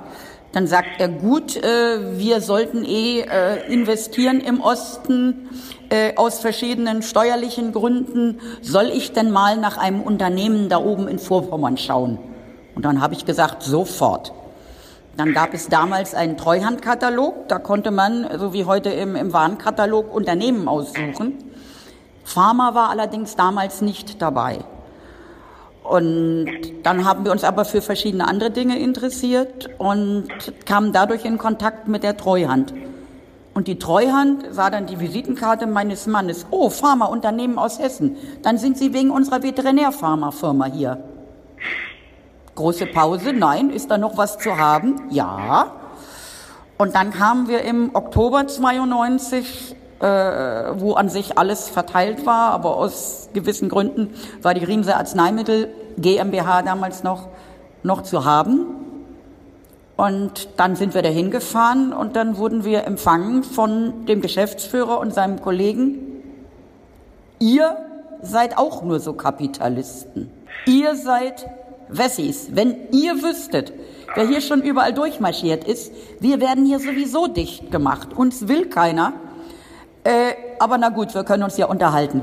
Dann 0.54 0.68
sagt 0.68 1.00
er, 1.00 1.10
gut, 1.10 1.58
äh, 1.58 2.18
wir 2.18 2.40
sollten 2.40 2.86
eh 2.86 3.22
äh, 3.22 3.74
investieren 3.74 4.40
im 4.40 4.62
Osten 4.62 5.50
äh, 5.90 6.16
aus 6.16 6.40
verschiedenen 6.40 7.02
steuerlichen 7.02 7.74
Gründen. 7.74 8.40
Soll 8.62 8.92
ich 8.94 9.14
denn 9.14 9.32
mal 9.32 9.58
nach 9.58 9.78
einem 9.78 10.02
Unternehmen 10.02 10.70
da 10.70 10.78
oben 10.78 11.08
in 11.08 11.18
Vorpommern 11.18 11.78
schauen? 11.78 12.20
Und 12.76 12.86
dann 12.86 13.02
habe 13.02 13.16
ich 13.16 13.26
gesagt, 13.26 13.64
sofort. 13.64 14.32
Dann 15.18 15.34
gab 15.34 15.56
es 15.56 15.70
damals 15.70 16.14
einen 16.14 16.38
Treuhandkatalog, 16.38 17.48
da 17.48 17.60
konnte 17.60 17.92
man, 17.92 18.28
so 18.40 18.54
wie 18.54 18.66
heute 18.66 18.90
im, 18.90 19.16
im 19.16 19.34
Warenkatalog, 19.34 20.14
Unternehmen 20.14 20.68
aussuchen. 20.68 21.34
Pharma 22.24 22.74
war 22.74 22.90
allerdings 22.90 23.36
damals 23.36 23.82
nicht 23.82 24.22
dabei. 24.22 24.60
Und 25.84 26.48
dann 26.84 27.06
haben 27.06 27.26
wir 27.26 27.32
uns 27.32 27.44
aber 27.44 27.66
für 27.66 27.82
verschiedene 27.82 28.28
andere 28.28 28.52
Dinge 28.52 28.80
interessiert 28.80 29.70
und 29.78 30.28
kamen 30.66 30.94
dadurch 30.94 31.26
in 31.26 31.38
Kontakt 31.38 31.88
mit 31.88 32.04
der 32.04 32.16
Treuhand. 32.16 32.74
Und 33.54 33.68
die 33.68 33.78
Treuhand 33.78 34.46
sah 34.52 34.70
dann 34.70 34.88
die 34.88 35.00
Visitenkarte 35.00 35.68
meines 35.68 36.08
Mannes. 36.08 36.48
Oh, 36.50 36.70
Pharmaunternehmen 36.70 37.60
aus 37.60 37.80
Hessen. 37.80 38.16
Dann 38.42 38.58
sind 38.58 38.78
Sie 38.78 38.94
wegen 38.94 39.12
unserer 39.12 39.44
Veterinärpharmafirma 39.44 40.66
hier. 40.66 41.04
Große 42.56 42.88
Pause. 42.88 43.34
Nein, 43.34 43.70
ist 43.70 43.92
da 43.92 43.98
noch 43.98 44.18
was 44.18 44.40
zu 44.40 44.58
haben? 44.58 44.96
Ja. 45.12 45.72
Und 46.78 46.96
dann 46.96 47.12
kamen 47.12 47.48
wir 47.48 47.62
im 47.62 47.92
Oktober 47.94 48.48
92 48.48 49.76
äh, 50.04 50.82
wo 50.82 50.94
an 50.96 51.08
sich 51.08 51.38
alles 51.38 51.70
verteilt 51.70 52.26
war, 52.26 52.52
aber 52.52 52.76
aus 52.76 53.30
gewissen 53.34 53.70
Gründen 53.70 54.14
war 54.42 54.54
die 54.54 54.66
Riemse 54.66 54.98
Arzneimittel 54.98 55.70
GmbH 55.98 56.62
damals 56.62 57.04
noch, 57.04 57.30
noch 57.84 58.04
zu 58.04 58.26
haben. 58.26 58.66
Und 59.96 60.50
dann 60.58 60.76
sind 60.76 60.94
wir 60.94 61.04
dahin 61.04 61.32
gefahren 61.32 61.94
und 61.94 62.18
dann 62.18 62.38
wurden 62.38 62.66
wir 62.66 62.86
empfangen 62.86 63.44
von 63.44 64.06
dem 64.06 64.20
Geschäftsführer 64.20 65.00
und 65.00 65.14
seinem 65.14 65.42
Kollegen. 65.42 66.00
Ihr 67.40 67.78
seid 68.22 68.58
auch 68.58 68.84
nur 68.84 69.00
so 69.00 69.14
Kapitalisten. 69.14 70.30
Ihr 70.66 70.96
seid 70.98 71.48
Wessis. 71.88 72.50
Wenn 72.52 72.76
ihr 72.92 73.24
wüsstet, 73.24 73.72
wer 74.16 74.28
hier 74.28 74.42
schon 74.42 74.62
überall 74.62 74.94
durchmarschiert 74.94 75.64
ist, 75.64 75.94
wir 76.20 76.42
werden 76.42 76.66
hier 76.66 76.80
sowieso 76.80 77.28
dicht 77.28 77.72
gemacht. 77.72 78.10
Uns 78.14 78.50
will 78.50 78.66
keiner. 78.66 79.14
Äh, 80.04 80.34
aber 80.60 80.78
na 80.78 80.90
gut, 80.90 81.14
wir 81.14 81.24
können 81.24 81.44
uns 81.44 81.58
ja 81.58 81.66
unterhalten. 81.68 82.22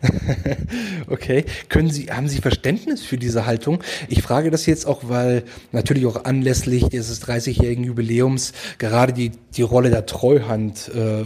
okay. 1.08 1.44
Können 1.68 1.90
Sie, 1.90 2.06
haben 2.06 2.28
Sie 2.28 2.40
Verständnis 2.40 3.02
für 3.02 3.18
diese 3.18 3.46
Haltung? 3.46 3.82
Ich 4.08 4.22
frage 4.22 4.50
das 4.50 4.66
jetzt 4.66 4.86
auch, 4.86 5.02
weil 5.08 5.42
natürlich 5.72 6.06
auch 6.06 6.24
anlässlich 6.24 6.88
dieses 6.88 7.22
30-jährigen 7.22 7.84
Jubiläums 7.84 8.52
gerade 8.78 9.12
die, 9.12 9.32
die 9.56 9.62
Rolle 9.62 9.90
der 9.90 10.06
Treuhand 10.06 10.88
äh, 10.94 11.24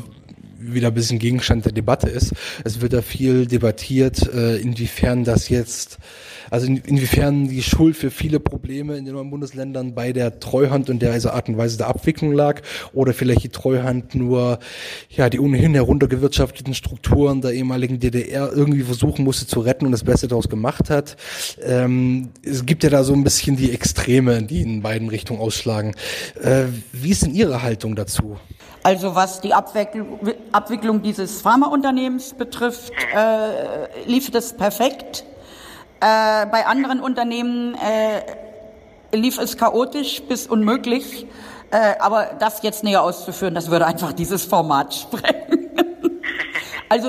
wieder 0.62 0.88
ein 0.88 0.94
bisschen 0.94 1.18
Gegenstand 1.18 1.64
der 1.64 1.72
Debatte 1.72 2.08
ist. 2.08 2.32
Es 2.64 2.80
wird 2.80 2.92
da 2.92 3.02
viel 3.02 3.46
debattiert, 3.46 4.32
äh, 4.32 4.56
inwiefern 4.56 5.24
das 5.24 5.48
jetzt 5.48 5.98
also 6.52 6.66
in, 6.66 6.76
inwiefern 6.76 7.48
die 7.48 7.62
Schuld 7.62 7.96
für 7.96 8.10
viele 8.10 8.38
Probleme 8.38 8.98
in 8.98 9.06
den 9.06 9.14
neuen 9.14 9.30
Bundesländern 9.30 9.94
bei 9.94 10.12
der 10.12 10.38
Treuhand 10.38 10.90
und 10.90 11.00
der 11.00 11.14
Art 11.32 11.48
und 11.48 11.56
Weise 11.56 11.78
der 11.78 11.86
Abwicklung 11.86 12.32
lag 12.32 12.60
oder 12.92 13.14
vielleicht 13.14 13.44
die 13.44 13.48
Treuhand 13.48 14.14
nur 14.14 14.58
ja 15.08 15.30
die 15.30 15.40
ohnehin 15.40 15.72
heruntergewirtschafteten 15.72 16.74
Strukturen 16.74 17.40
der 17.40 17.52
ehemaligen 17.52 18.00
DDR 18.00 18.52
irgendwie 18.52 18.82
versuchen 18.82 19.24
musste 19.24 19.46
zu 19.46 19.60
retten 19.60 19.86
und 19.86 19.92
das 19.92 20.04
Beste 20.04 20.28
daraus 20.28 20.50
gemacht 20.50 20.90
hat. 20.90 21.16
Ähm, 21.62 22.28
es 22.44 22.66
gibt 22.66 22.84
ja 22.84 22.90
da 22.90 23.02
so 23.02 23.14
ein 23.14 23.24
bisschen 23.24 23.56
die 23.56 23.72
Extreme, 23.72 24.42
die 24.42 24.60
in 24.60 24.82
beiden 24.82 25.08
Richtungen 25.08 25.40
ausschlagen. 25.40 25.94
Äh, 26.42 26.64
wie 26.92 27.12
ist 27.12 27.22
denn 27.22 27.34
Ihre 27.34 27.62
Haltung 27.62 27.96
dazu? 27.96 28.36
Also 28.84 29.14
was 29.14 29.40
die 29.40 29.54
Abwicklung 29.54 31.02
dieses 31.02 31.40
Pharmaunternehmens 31.40 32.34
betrifft, 32.34 32.92
äh, 33.14 34.06
lief 34.06 34.30
das 34.30 34.56
perfekt. 34.56 35.24
Äh, 36.00 36.46
bei 36.46 36.66
anderen 36.66 37.00
Unternehmen 37.00 37.76
äh, 37.76 39.16
lief 39.16 39.38
es 39.38 39.56
chaotisch 39.56 40.22
bis 40.22 40.48
unmöglich. 40.48 41.26
Äh, 41.70 41.94
aber 42.00 42.30
das 42.40 42.62
jetzt 42.62 42.82
näher 42.82 43.02
auszuführen, 43.04 43.54
das 43.54 43.70
würde 43.70 43.86
einfach 43.86 44.12
dieses 44.12 44.44
Format 44.44 44.94
sprengen. 44.94 45.70
also 46.88 47.08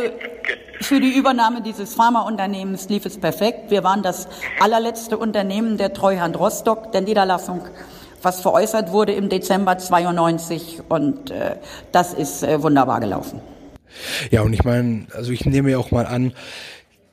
für 0.79 0.99
die 0.99 1.17
Übernahme 1.17 1.61
dieses 1.61 1.95
Pharmaunternehmens 1.95 2.87
lief 2.87 3.05
es 3.05 3.19
perfekt. 3.19 3.71
Wir 3.71 3.83
waren 3.83 4.03
das 4.03 4.27
allerletzte 4.59 5.17
Unternehmen 5.17 5.77
der 5.77 5.93
Treuhand 5.93 6.37
Rostock, 6.37 6.91
der 6.91 7.01
Niederlassung 7.01 7.61
was 8.23 8.41
veräußert 8.41 8.91
wurde 8.91 9.13
im 9.13 9.29
Dezember 9.29 9.77
92 9.77 10.81
und 10.89 11.31
äh, 11.31 11.55
das 11.91 12.13
ist 12.13 12.43
äh, 12.43 12.61
wunderbar 12.61 12.99
gelaufen. 12.99 13.41
Ja, 14.31 14.41
und 14.41 14.53
ich 14.53 14.63
meine, 14.63 15.07
also 15.13 15.31
ich 15.31 15.45
nehme 15.45 15.71
ja 15.71 15.77
auch 15.77 15.91
mal 15.91 16.05
an, 16.05 16.33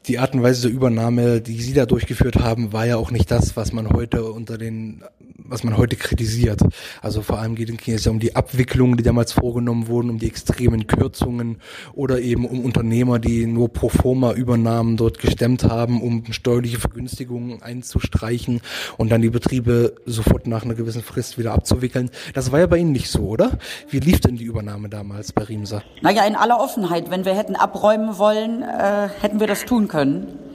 die 0.06 0.18
Art 0.18 0.34
und 0.34 0.42
Weise 0.42 0.62
der 0.62 0.70
Übernahme, 0.70 1.40
die 1.40 1.60
Sie 1.60 1.74
da 1.74 1.84
durchgeführt 1.84 2.36
haben, 2.36 2.72
war 2.72 2.86
ja 2.86 2.96
auch 2.96 3.10
nicht 3.10 3.30
das, 3.30 3.56
was 3.56 3.72
man 3.72 3.90
heute 3.90 4.24
unter 4.24 4.56
den 4.56 5.04
was 5.50 5.64
man 5.64 5.76
heute 5.76 5.96
kritisiert. 5.96 6.60
Also 7.02 7.22
vor 7.22 7.38
allem 7.38 7.56
geht 7.56 7.70
es 7.88 8.04
ja 8.04 8.10
um 8.10 8.20
die 8.20 8.36
Abwicklungen, 8.36 8.96
die 8.96 9.02
damals 9.02 9.32
vorgenommen 9.32 9.88
wurden, 9.88 10.10
um 10.10 10.18
die 10.18 10.28
extremen 10.28 10.86
Kürzungen 10.86 11.58
oder 11.92 12.20
eben 12.20 12.46
um 12.46 12.64
Unternehmer, 12.64 13.18
die 13.18 13.46
nur 13.46 13.68
pro 13.68 13.88
forma 13.88 14.32
Übernahmen 14.32 14.96
dort 14.96 15.18
gestemmt 15.18 15.64
haben, 15.64 16.00
um 16.00 16.24
steuerliche 16.32 16.78
Vergünstigungen 16.78 17.62
einzustreichen 17.62 18.60
und 18.96 19.10
dann 19.10 19.22
die 19.22 19.30
Betriebe 19.30 19.96
sofort 20.06 20.46
nach 20.46 20.64
einer 20.64 20.74
gewissen 20.74 21.02
Frist 21.02 21.36
wieder 21.36 21.52
abzuwickeln. 21.52 22.10
Das 22.34 22.52
war 22.52 22.60
ja 22.60 22.66
bei 22.66 22.78
Ihnen 22.78 22.92
nicht 22.92 23.10
so, 23.10 23.22
oder? 23.22 23.58
Wie 23.88 23.98
lief 23.98 24.20
denn 24.20 24.36
die 24.36 24.44
Übernahme 24.44 24.88
damals 24.88 25.32
bei 25.32 25.42
Riemser? 25.42 25.82
Naja, 26.00 26.24
in 26.24 26.36
aller 26.36 26.60
Offenheit. 26.60 27.10
Wenn 27.10 27.24
wir 27.24 27.34
hätten 27.34 27.56
abräumen 27.56 28.18
wollen, 28.18 28.62
äh, 28.62 29.08
hätten 29.20 29.40
wir 29.40 29.46
das 29.46 29.64
tun 29.64 29.88
können. 29.88 30.49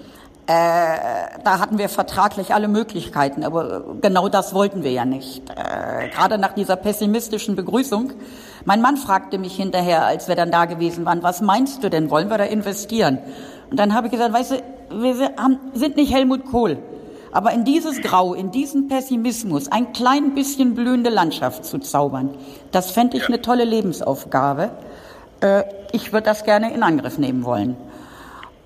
Äh, 0.47 1.39
da 1.43 1.59
hatten 1.59 1.79
wir 1.79 1.89
vertraglich 1.89 2.53
alle 2.53 2.67
Möglichkeiten, 2.67 3.43
aber 3.43 3.83
genau 3.99 4.29
das 4.29 4.53
wollten 4.53 4.83
wir 4.83 4.91
ja 4.91 5.03
nicht. 5.03 5.41
Äh, 5.49 6.09
gerade 6.09 6.37
nach 6.37 6.53
dieser 6.53 6.75
pessimistischen 6.75 7.55
Begrüßung. 7.55 8.13
Mein 8.63 8.79
Mann 8.79 8.97
fragte 8.97 9.39
mich 9.39 9.55
hinterher, 9.55 10.05
als 10.05 10.27
wir 10.27 10.35
dann 10.35 10.51
da 10.51 10.65
gewesen 10.65 11.03
waren, 11.05 11.23
was 11.23 11.41
meinst 11.41 11.83
du 11.83 11.89
denn, 11.89 12.11
wollen 12.11 12.29
wir 12.29 12.37
da 12.37 12.43
investieren? 12.43 13.17
Und 13.71 13.79
dann 13.79 13.95
habe 13.95 14.07
ich 14.07 14.11
gesagt, 14.11 14.33
weißt 14.33 14.51
du, 14.51 15.01
wir 15.01 15.31
sind 15.73 15.95
nicht 15.95 16.13
Helmut 16.13 16.45
Kohl, 16.45 16.77
aber 17.31 17.51
in 17.51 17.65
dieses 17.65 18.01
Grau, 18.01 18.35
in 18.35 18.51
diesen 18.51 18.87
Pessimismus 18.87 19.71
ein 19.71 19.93
klein 19.93 20.35
bisschen 20.35 20.75
blühende 20.75 21.09
Landschaft 21.09 21.65
zu 21.65 21.79
zaubern, 21.79 22.29
das 22.71 22.91
fände 22.91 23.17
ich 23.17 23.27
eine 23.27 23.41
tolle 23.41 23.63
Lebensaufgabe. 23.63 24.69
Äh, 25.41 25.63
ich 25.91 26.13
würde 26.13 26.25
das 26.25 26.43
gerne 26.43 26.71
in 26.71 26.83
Angriff 26.83 27.17
nehmen 27.17 27.43
wollen. 27.45 27.75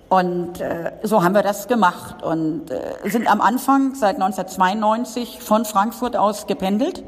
Und 0.10 0.60
äh, 0.60 0.94
so 1.04 1.24
haben 1.24 1.36
wir 1.36 1.44
das 1.44 1.68
gemacht 1.68 2.24
und 2.24 2.72
äh, 2.72 2.80
sind 3.06 3.32
am 3.32 3.42
Anfang 3.42 3.94
seit 3.94 4.16
1992 4.16 5.40
von 5.40 5.66
Frankfurt 5.66 6.18
aus 6.18 6.48
gependelt, 6.48 7.04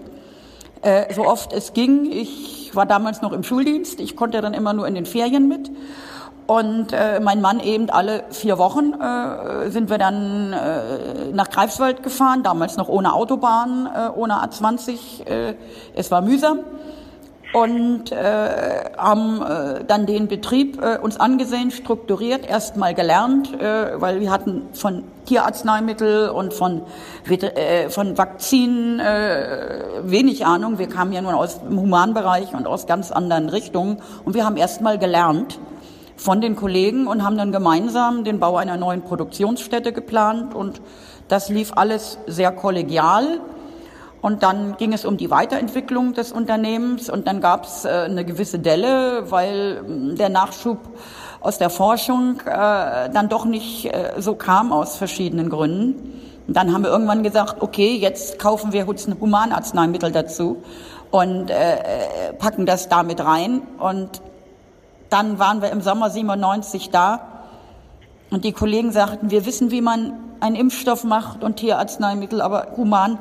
äh, 0.84 1.12
so 1.12 1.26
oft 1.26 1.52
es 1.52 1.74
ging. 1.74 2.12
Ich 2.12 2.76
war 2.76 2.86
damals 2.86 3.24
noch 3.24 3.34
im 3.34 3.44
Schuldienst, 3.44 4.00
ich 4.00 4.16
konnte 4.16 4.40
dann 4.42 4.54
immer 4.54 4.74
nur 4.74 4.88
in 4.88 4.94
den 4.94 5.08
Ferien 5.08 5.48
mit. 5.48 5.72
Und 6.46 6.94
äh, 6.94 7.20
mein 7.20 7.42
Mann 7.42 7.60
eben 7.60 7.90
alle 7.90 8.24
vier 8.30 8.60
Wochen 8.60 8.94
äh, 8.94 9.72
sind 9.72 9.90
wir 9.90 9.98
dann 9.98 10.54
äh, 10.54 11.32
nach 11.34 11.50
Greifswald 11.50 12.04
gefahren, 12.04 12.44
damals 12.44 12.78
noch 12.78 12.90
ohne 12.90 13.14
Autobahn, 13.14 13.88
äh, 13.88 14.10
ohne 14.14 14.44
A20. 14.44 15.26
Äh, 15.26 15.56
es 15.96 16.12
war 16.12 16.22
mühsam 16.22 16.60
und 17.54 18.12
äh, 18.12 18.92
haben 18.98 19.42
äh, 19.42 19.84
dann 19.86 20.06
den 20.06 20.28
Betrieb 20.28 20.82
äh, 20.82 20.98
uns 20.98 21.20
angesehen, 21.20 21.72
strukturiert, 21.72 22.48
erstmal 22.48 22.94
gelernt, 22.94 23.60
äh, 23.60 24.00
weil 24.00 24.22
wir 24.22 24.32
hatten 24.32 24.64
von 24.74 25.04
Tierarzneimittel 25.26 26.30
und 26.30 26.54
von, 26.54 26.84
äh, 27.30 27.90
von 27.90 28.18
Vakzinen 28.18 29.00
äh, 29.00 30.02
wenig 30.04 30.46
Ahnung. 30.46 30.80
Wir 30.80 30.88
kamen 30.88 31.12
ja 31.12 31.22
nun 31.22 31.34
aus 31.34 31.62
dem 31.62 31.80
Humanbereich 31.80 32.54
und 32.54 32.68
aus 32.68 32.88
ganz 32.88 33.12
anderen 33.12 33.50
Richtungen 33.50 33.98
und 34.24 34.34
wir 34.34 34.46
haben 34.46 34.58
erstmal 34.58 34.98
gelernt 34.98 35.60
von 36.16 36.40
den 36.40 36.56
Kollegen 36.56 37.08
und 37.08 37.24
haben 37.24 37.38
dann 37.38 37.52
gemeinsam 37.52 38.24
den 38.24 38.40
Bau 38.40 38.56
einer 38.56 38.78
neuen 38.78 39.02
Produktionsstätte 39.02 39.92
geplant 39.92 40.54
und 40.54 40.82
das 41.28 41.50
lief 41.50 41.74
alles 41.76 42.18
sehr 42.28 42.52
kollegial. 42.52 43.40
Und 44.22 44.44
dann 44.44 44.78
ging 44.78 44.94
es 44.94 45.04
um 45.04 45.18
die 45.18 45.32
Weiterentwicklung 45.32 46.14
des 46.14 46.32
Unternehmens 46.32 47.10
und 47.10 47.28
dann 47.28 47.42
gab 47.42 47.66
es 47.66 47.86
äh, 47.86 47.90
eine 47.90 48.24
gewisse 48.24 48.60
Delle, 48.60 49.32
weil 49.32 49.84
äh, 50.12 50.16
der 50.16 50.30
Nachschub 50.30 50.78
aus 51.40 51.58
der 51.58 51.72
Forschung 51.72 52.40
äh, 52.46 53.10
dann 53.10 53.30
doch 53.30 53.46
nicht 53.46 53.86
äh, 53.86 54.14
so 54.20 54.36
kam 54.36 54.72
aus 54.72 54.96
verschiedenen 54.96 55.50
Gründen. 55.50 56.22
Und 56.48 56.56
dann 56.56 56.72
haben 56.72 56.84
wir 56.84 56.92
irgendwann 56.92 57.24
gesagt, 57.24 57.62
okay, 57.62 57.96
jetzt 57.96 58.38
kaufen 58.38 58.74
wir 58.74 58.86
Humanarzneimittel 58.86 60.12
dazu 60.12 60.62
und 61.10 61.50
äh, 61.50 61.76
äh, 61.76 62.34
packen 62.38 62.68
das 62.68 62.90
damit 62.90 63.26
rein. 63.26 63.64
Und 63.80 64.22
dann 65.10 65.40
waren 65.40 65.64
wir 65.64 65.72
im 65.72 65.82
Sommer 65.82 66.12
97 66.12 66.92
da 66.92 67.28
und 68.30 68.44
die 68.44 68.54
Kollegen 68.54 68.92
sagten, 68.92 69.32
wir 69.32 69.46
wissen, 69.48 69.72
wie 69.72 69.82
man 69.82 70.14
einen 70.40 70.56
Impfstoff 70.56 71.04
macht 71.04 71.44
und 71.44 71.58
Tierarzneimittel, 71.58 72.42
aber 72.42 72.68
human 72.78 73.20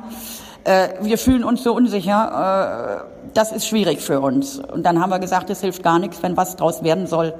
äh, 0.63 0.89
wir 1.01 1.17
fühlen 1.17 1.43
uns 1.43 1.63
so 1.63 1.73
unsicher, 1.73 3.05
äh, 3.05 3.29
das 3.33 3.51
ist 3.51 3.67
schwierig 3.67 4.01
für 4.01 4.19
uns. 4.19 4.59
Und 4.59 4.83
dann 4.83 4.99
haben 4.99 5.09
wir 5.09 5.19
gesagt, 5.19 5.49
es 5.49 5.61
hilft 5.61 5.83
gar 5.83 5.99
nichts, 5.99 6.21
wenn 6.21 6.37
was 6.37 6.55
draus 6.55 6.83
werden 6.83 7.07
soll, 7.07 7.33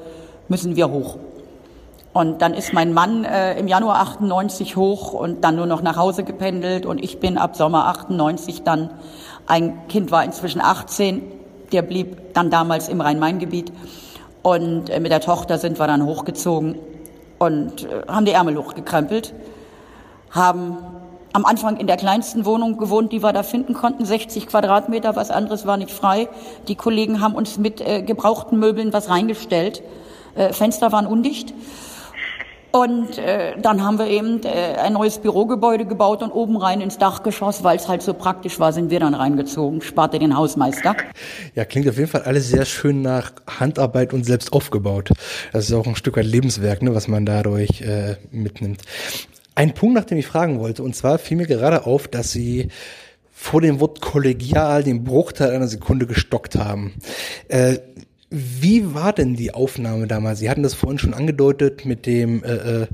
müssen 0.47 0.75
wir 0.75 0.89
hoch. 0.89 1.17
Und 2.13 2.41
dann 2.41 2.53
ist 2.53 2.73
mein 2.73 2.93
Mann 2.93 3.23
äh, 3.23 3.57
im 3.57 3.67
Januar 3.67 4.01
98 4.01 4.75
hoch 4.75 5.13
und 5.13 5.43
dann 5.43 5.55
nur 5.55 5.65
noch 5.65 5.81
nach 5.81 5.95
Hause 5.95 6.23
gependelt 6.23 6.85
und 6.85 7.01
ich 7.01 7.19
bin 7.19 7.37
ab 7.37 7.55
Sommer 7.55 7.87
98 7.87 8.63
dann, 8.63 8.89
ein 9.47 9.87
Kind 9.87 10.11
war 10.11 10.23
inzwischen 10.23 10.59
18, 10.59 11.21
der 11.71 11.81
blieb 11.83 12.33
dann 12.33 12.49
damals 12.49 12.89
im 12.89 12.99
Rhein-Main-Gebiet 12.99 13.71
und 14.43 14.89
äh, 14.89 14.99
mit 14.99 15.11
der 15.11 15.21
Tochter 15.21 15.57
sind 15.57 15.79
wir 15.79 15.87
dann 15.87 16.05
hochgezogen 16.05 16.75
und 17.39 17.85
äh, 17.85 18.01
haben 18.09 18.25
die 18.25 18.33
Ärmel 18.33 18.57
hochgekrempelt, 18.57 19.33
haben 20.31 20.77
am 21.33 21.45
Anfang 21.45 21.77
in 21.77 21.87
der 21.87 21.97
kleinsten 21.97 22.45
Wohnung 22.45 22.77
gewohnt, 22.77 23.11
die 23.11 23.23
wir 23.23 23.33
da 23.33 23.43
finden 23.43 23.73
konnten, 23.73 24.05
60 24.05 24.47
Quadratmeter, 24.47 25.15
was 25.15 25.31
anderes 25.31 25.65
war 25.65 25.77
nicht 25.77 25.91
frei. 25.91 26.27
Die 26.67 26.75
Kollegen 26.75 27.21
haben 27.21 27.35
uns 27.35 27.57
mit 27.57 27.81
äh, 27.81 28.01
gebrauchten 28.01 28.59
Möbeln 28.59 28.93
was 28.93 29.09
reingestellt. 29.09 29.81
Äh, 30.35 30.53
Fenster 30.53 30.91
waren 30.91 31.07
undicht. 31.07 31.53
Und 32.71 33.17
äh, 33.17 33.59
dann 33.61 33.83
haben 33.83 33.99
wir 33.99 34.07
eben 34.07 34.41
äh, 34.43 34.77
ein 34.77 34.93
neues 34.93 35.17
Bürogebäude 35.17 35.85
gebaut 35.85 36.23
und 36.23 36.31
oben 36.31 36.55
rein 36.55 36.79
ins 36.79 36.97
Dachgeschoss, 36.97 37.65
weil 37.65 37.75
es 37.75 37.89
halt 37.89 38.01
so 38.01 38.13
praktisch 38.13 38.59
war, 38.59 38.71
sind 38.71 38.89
wir 38.89 39.01
dann 39.01 39.13
reingezogen, 39.13 39.81
sparte 39.81 40.19
den 40.19 40.37
Hausmeister. 40.37 40.95
Ja, 41.53 41.65
klingt 41.65 41.89
auf 41.89 41.97
jeden 41.97 42.09
Fall 42.09 42.21
alles 42.21 42.47
sehr 42.47 42.63
schön 42.63 43.01
nach 43.01 43.33
Handarbeit 43.59 44.13
und 44.13 44.25
selbst 44.25 44.53
aufgebaut. 44.53 45.11
Das 45.51 45.65
ist 45.65 45.73
auch 45.73 45.85
ein 45.85 45.97
Stück 45.97 46.15
weit 46.15 46.25
Lebenswerk, 46.25 46.81
ne, 46.81 46.95
was 46.95 47.09
man 47.09 47.25
dadurch 47.25 47.81
äh, 47.81 48.15
mitnimmt. 48.31 48.83
Ein 49.55 49.73
Punkt, 49.73 49.95
nach 49.95 50.05
dem 50.05 50.17
ich 50.17 50.27
fragen 50.27 50.59
wollte, 50.59 50.83
und 50.83 50.95
zwar 50.95 51.19
fiel 51.19 51.37
mir 51.37 51.47
gerade 51.47 51.85
auf, 51.85 52.07
dass 52.07 52.31
Sie 52.31 52.69
vor 53.31 53.59
dem 53.61 53.79
Wort 53.79 54.01
kollegial 54.01 54.83
den 54.83 55.03
Bruchteil 55.03 55.51
einer 55.51 55.67
Sekunde 55.67 56.05
gestockt 56.05 56.55
haben. 56.55 56.93
Äh, 57.47 57.79
wie 58.29 58.93
war 58.93 59.11
denn 59.11 59.35
die 59.35 59.53
Aufnahme 59.53 60.07
damals? 60.07 60.39
Sie 60.39 60.49
hatten 60.49 60.63
das 60.63 60.73
vorhin 60.73 60.99
schon 60.99 61.13
angedeutet 61.13 61.85
mit 61.85 62.05
dem, 62.05 62.43
äh, 62.43 62.83
äh, 62.83 62.87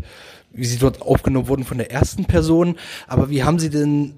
wie 0.51 0.65
Sie 0.65 0.79
dort 0.79 1.01
aufgenommen 1.01 1.47
wurden 1.47 1.63
von 1.63 1.77
der 1.77 1.91
ersten 1.91 2.25
Person, 2.25 2.77
aber 3.07 3.29
wie 3.29 3.43
haben 3.43 3.59
Sie 3.59 3.69
denn 3.69 4.13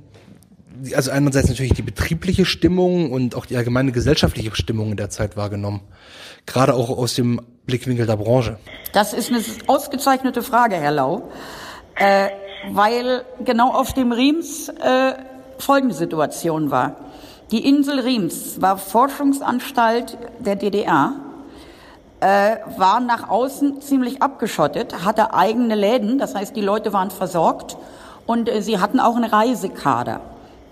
also 0.96 1.12
einerseits 1.12 1.50
natürlich 1.50 1.74
die 1.74 1.82
betriebliche 1.82 2.46
Stimmung 2.46 3.12
und 3.12 3.36
auch 3.36 3.46
die 3.46 3.58
allgemeine 3.58 3.92
gesellschaftliche 3.92 4.56
Stimmung 4.56 4.92
in 4.92 4.98
der 4.98 5.10
Zeit 5.10 5.36
wahrgenommen. 5.36 5.82
Gerade 6.46 6.74
auch 6.74 6.90
aus 6.90 7.16
dem 7.16 7.42
Blickwinkel 7.66 8.06
der 8.06 8.16
Branche. 8.16 8.58
Das 8.94 9.12
ist 9.12 9.30
eine 9.30 9.44
ausgezeichnete 9.68 10.42
Frage, 10.42 10.76
Herr 10.76 10.92
Lau 10.92 11.30
äh, 11.96 12.30
weil 12.72 13.24
genau 13.44 13.72
auf 13.72 13.94
dem 13.94 14.12
Riems 14.12 14.70
äh, 14.70 15.14
folgende 15.58 15.96
Situation 15.96 16.72
war. 16.72 16.96
Die 17.52 17.68
Insel 17.68 18.00
Riems 18.00 18.62
war 18.62 18.78
Forschungsanstalt 18.78 20.18
der 20.40 20.56
DDR, 20.56 21.14
äh, 22.20 22.58
war 22.78 23.00
nach 23.00 23.30
außen 23.30 23.82
ziemlich 23.82 24.22
abgeschottet, 24.22 25.06
hatte 25.06 25.34
eigene 25.34 25.76
Läden, 25.76 26.20
das 26.20 26.36
heißt, 26.36 26.56
die 26.56 26.62
Leute 26.62 26.94
waren 26.94 27.12
versorgt 27.12 27.78
und 28.26 28.50
äh, 28.50 28.62
sie 28.62 28.80
hatten 28.80 29.00
auch 29.00 29.16
einen 29.16 29.30
Reisekader. 29.30 30.22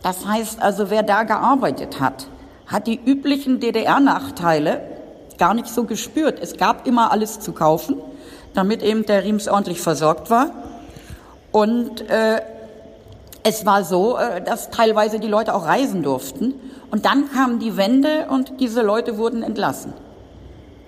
Das 0.04 0.28
heißt 0.28 0.62
also, 0.62 0.90
wer 0.90 1.04
da 1.04 1.24
gearbeitet 1.24 2.00
hat, 2.00 2.28
hat 2.68 2.86
die 2.86 3.00
üblichen 3.04 3.60
DDR-Nachteile 3.60 4.82
gar 5.38 5.54
nicht 5.54 5.68
so 5.68 5.86
gespürt. 5.86 6.40
Es 6.40 6.58
gab 6.58 6.86
immer 6.86 7.12
alles 7.12 7.40
zu 7.40 7.54
kaufen, 7.54 7.96
damit 8.54 8.84
eben 8.84 9.06
der 9.06 9.24
Riems 9.24 9.48
ordentlich 9.48 9.82
versorgt 9.82 10.30
war. 10.30 10.52
Und 11.52 12.10
äh, 12.10 12.42
es 13.44 13.66
war 13.66 13.84
so, 13.84 14.18
äh, 14.18 14.42
dass 14.42 14.70
teilweise 14.70 15.20
die 15.20 15.28
Leute 15.28 15.56
auch 15.56 15.66
reisen 15.66 16.04
durften. 16.04 16.54
Und 16.92 17.06
dann 17.06 17.32
kam 17.32 17.60
die 17.60 17.78
Wende 17.78 18.28
und 18.30 18.60
diese 18.60 18.82
Leute 18.82 19.18
wurden 19.18 19.44
entlassen. 19.44 19.94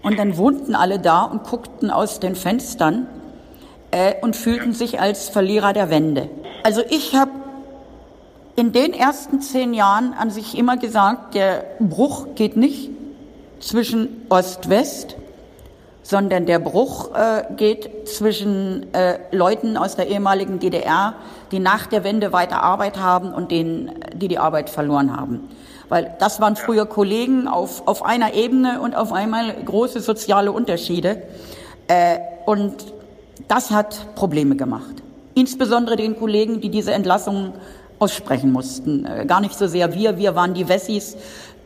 Und 0.03 0.17
dann 0.17 0.37
wohnten 0.37 0.75
alle 0.75 0.99
da 0.99 1.23
und 1.23 1.43
guckten 1.43 1.91
aus 1.91 2.19
den 2.19 2.35
Fenstern 2.35 3.07
äh, 3.91 4.15
und 4.21 4.35
fühlten 4.35 4.73
sich 4.73 4.99
als 4.99 5.29
Verlierer 5.29 5.73
der 5.73 5.89
Wende. 5.89 6.29
Also 6.63 6.81
ich 6.89 7.15
habe 7.15 7.31
in 8.55 8.71
den 8.71 8.93
ersten 8.93 9.41
zehn 9.41 9.73
Jahren 9.73 10.13
an 10.13 10.29
sich 10.29 10.57
immer 10.57 10.77
gesagt, 10.77 11.33
der 11.33 11.65
Bruch 11.79 12.27
geht 12.35 12.57
nicht 12.57 12.89
zwischen 13.59 14.25
Ost-West, 14.29 15.15
sondern 16.09 16.47
der 16.47 16.57
Bruch 16.57 17.13
äh, 17.13 17.43
geht 17.55 18.07
zwischen 18.07 18.91
äh, 18.95 19.19
Leuten 19.31 19.77
aus 19.77 19.95
der 19.95 20.07
ehemaligen 20.07 20.57
DDR, 20.57 21.13
die 21.51 21.59
nach 21.59 21.85
der 21.85 22.03
Wende 22.03 22.33
weiter 22.33 22.63
Arbeit 22.63 22.99
haben 22.99 23.31
und 23.31 23.51
denen, 23.51 23.91
die 24.15 24.27
die 24.27 24.39
Arbeit 24.39 24.71
verloren 24.71 25.15
haben. 25.15 25.49
Weil 25.87 26.15
das 26.17 26.41
waren 26.41 26.55
früher 26.55 26.87
Kollegen 26.87 27.47
auf, 27.47 27.87
auf 27.87 28.03
einer 28.03 28.33
Ebene 28.33 28.81
und 28.81 28.95
auf 28.95 29.13
einmal 29.13 29.53
große 29.53 29.99
soziale 29.99 30.51
Unterschiede. 30.51 31.21
Äh, 31.87 32.17
und 32.47 32.73
das 33.47 33.69
hat 33.69 34.15
Probleme 34.15 34.55
gemacht. 34.55 35.03
Insbesondere 35.35 35.95
den 35.95 36.17
Kollegen, 36.17 36.59
die 36.59 36.69
diese 36.69 36.91
Entlassungen 36.91 37.53
aussprechen 37.99 38.51
mussten. 38.51 39.05
Äh, 39.05 39.27
gar 39.27 39.41
nicht 39.41 39.53
so 39.53 39.67
sehr 39.67 39.93
wir, 39.93 40.17
wir 40.17 40.33
waren 40.33 40.55
die 40.55 40.67
Wessis. 40.67 41.17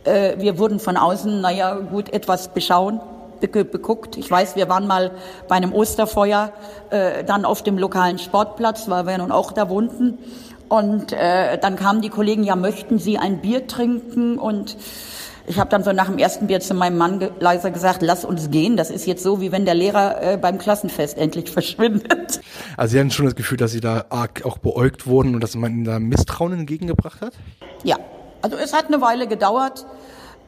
Äh, 0.03 0.37
wir 0.37 0.57
wurden 0.59 0.81
von 0.81 0.97
außen, 0.97 1.39
naja, 1.39 1.75
gut, 1.75 2.11
etwas 2.11 2.49
beschauen 2.49 2.99
beguckt. 3.47 4.17
Ich 4.17 4.29
weiß, 4.29 4.55
wir 4.55 4.69
waren 4.69 4.87
mal 4.87 5.11
bei 5.47 5.55
einem 5.55 5.73
Osterfeuer 5.73 6.51
äh, 6.89 7.23
dann 7.23 7.45
auf 7.45 7.63
dem 7.63 7.77
lokalen 7.77 8.19
Sportplatz, 8.19 8.89
weil 8.89 9.05
wir 9.05 9.17
nun 9.17 9.31
auch 9.31 9.51
da 9.51 9.69
wohnten. 9.69 10.17
Und 10.69 11.13
äh, 11.13 11.57
dann 11.59 11.75
kamen 11.75 12.01
die 12.01 12.09
Kollegen, 12.09 12.43
ja, 12.43 12.55
möchten 12.55 12.97
Sie 12.97 13.17
ein 13.17 13.41
Bier 13.41 13.67
trinken? 13.67 14.39
Und 14.39 14.77
ich 15.45 15.59
habe 15.59 15.69
dann 15.69 15.83
so 15.83 15.91
nach 15.91 16.07
dem 16.07 16.17
ersten 16.17 16.47
Bier 16.47 16.61
zu 16.61 16.73
meinem 16.73 16.97
Mann 16.97 17.29
leiser 17.39 17.69
gesagt, 17.69 18.01
lass 18.01 18.23
uns 18.23 18.49
gehen. 18.49 18.77
Das 18.77 18.89
ist 18.89 19.05
jetzt 19.05 19.23
so, 19.23 19.41
wie 19.41 19.51
wenn 19.51 19.65
der 19.65 19.75
Lehrer 19.75 20.21
äh, 20.21 20.37
beim 20.37 20.57
Klassenfest 20.57 21.17
endlich 21.17 21.51
verschwindet. 21.51 22.39
Also 22.77 22.93
Sie 22.93 22.99
hatten 22.99 23.11
schon 23.11 23.25
das 23.25 23.35
Gefühl, 23.35 23.57
dass 23.57 23.71
Sie 23.71 23.81
da 23.81 24.05
arg 24.09 24.45
auch 24.45 24.57
beäugt 24.57 25.05
wurden 25.05 25.35
und 25.35 25.41
dass 25.41 25.55
man 25.55 25.73
Ihnen 25.73 25.83
da 25.83 25.99
Misstrauen 25.99 26.53
entgegengebracht 26.53 27.21
hat? 27.21 27.33
Ja, 27.83 27.97
also 28.41 28.57
es 28.57 28.73
hat 28.73 28.87
eine 28.87 29.01
Weile 29.01 29.27
gedauert. 29.27 29.85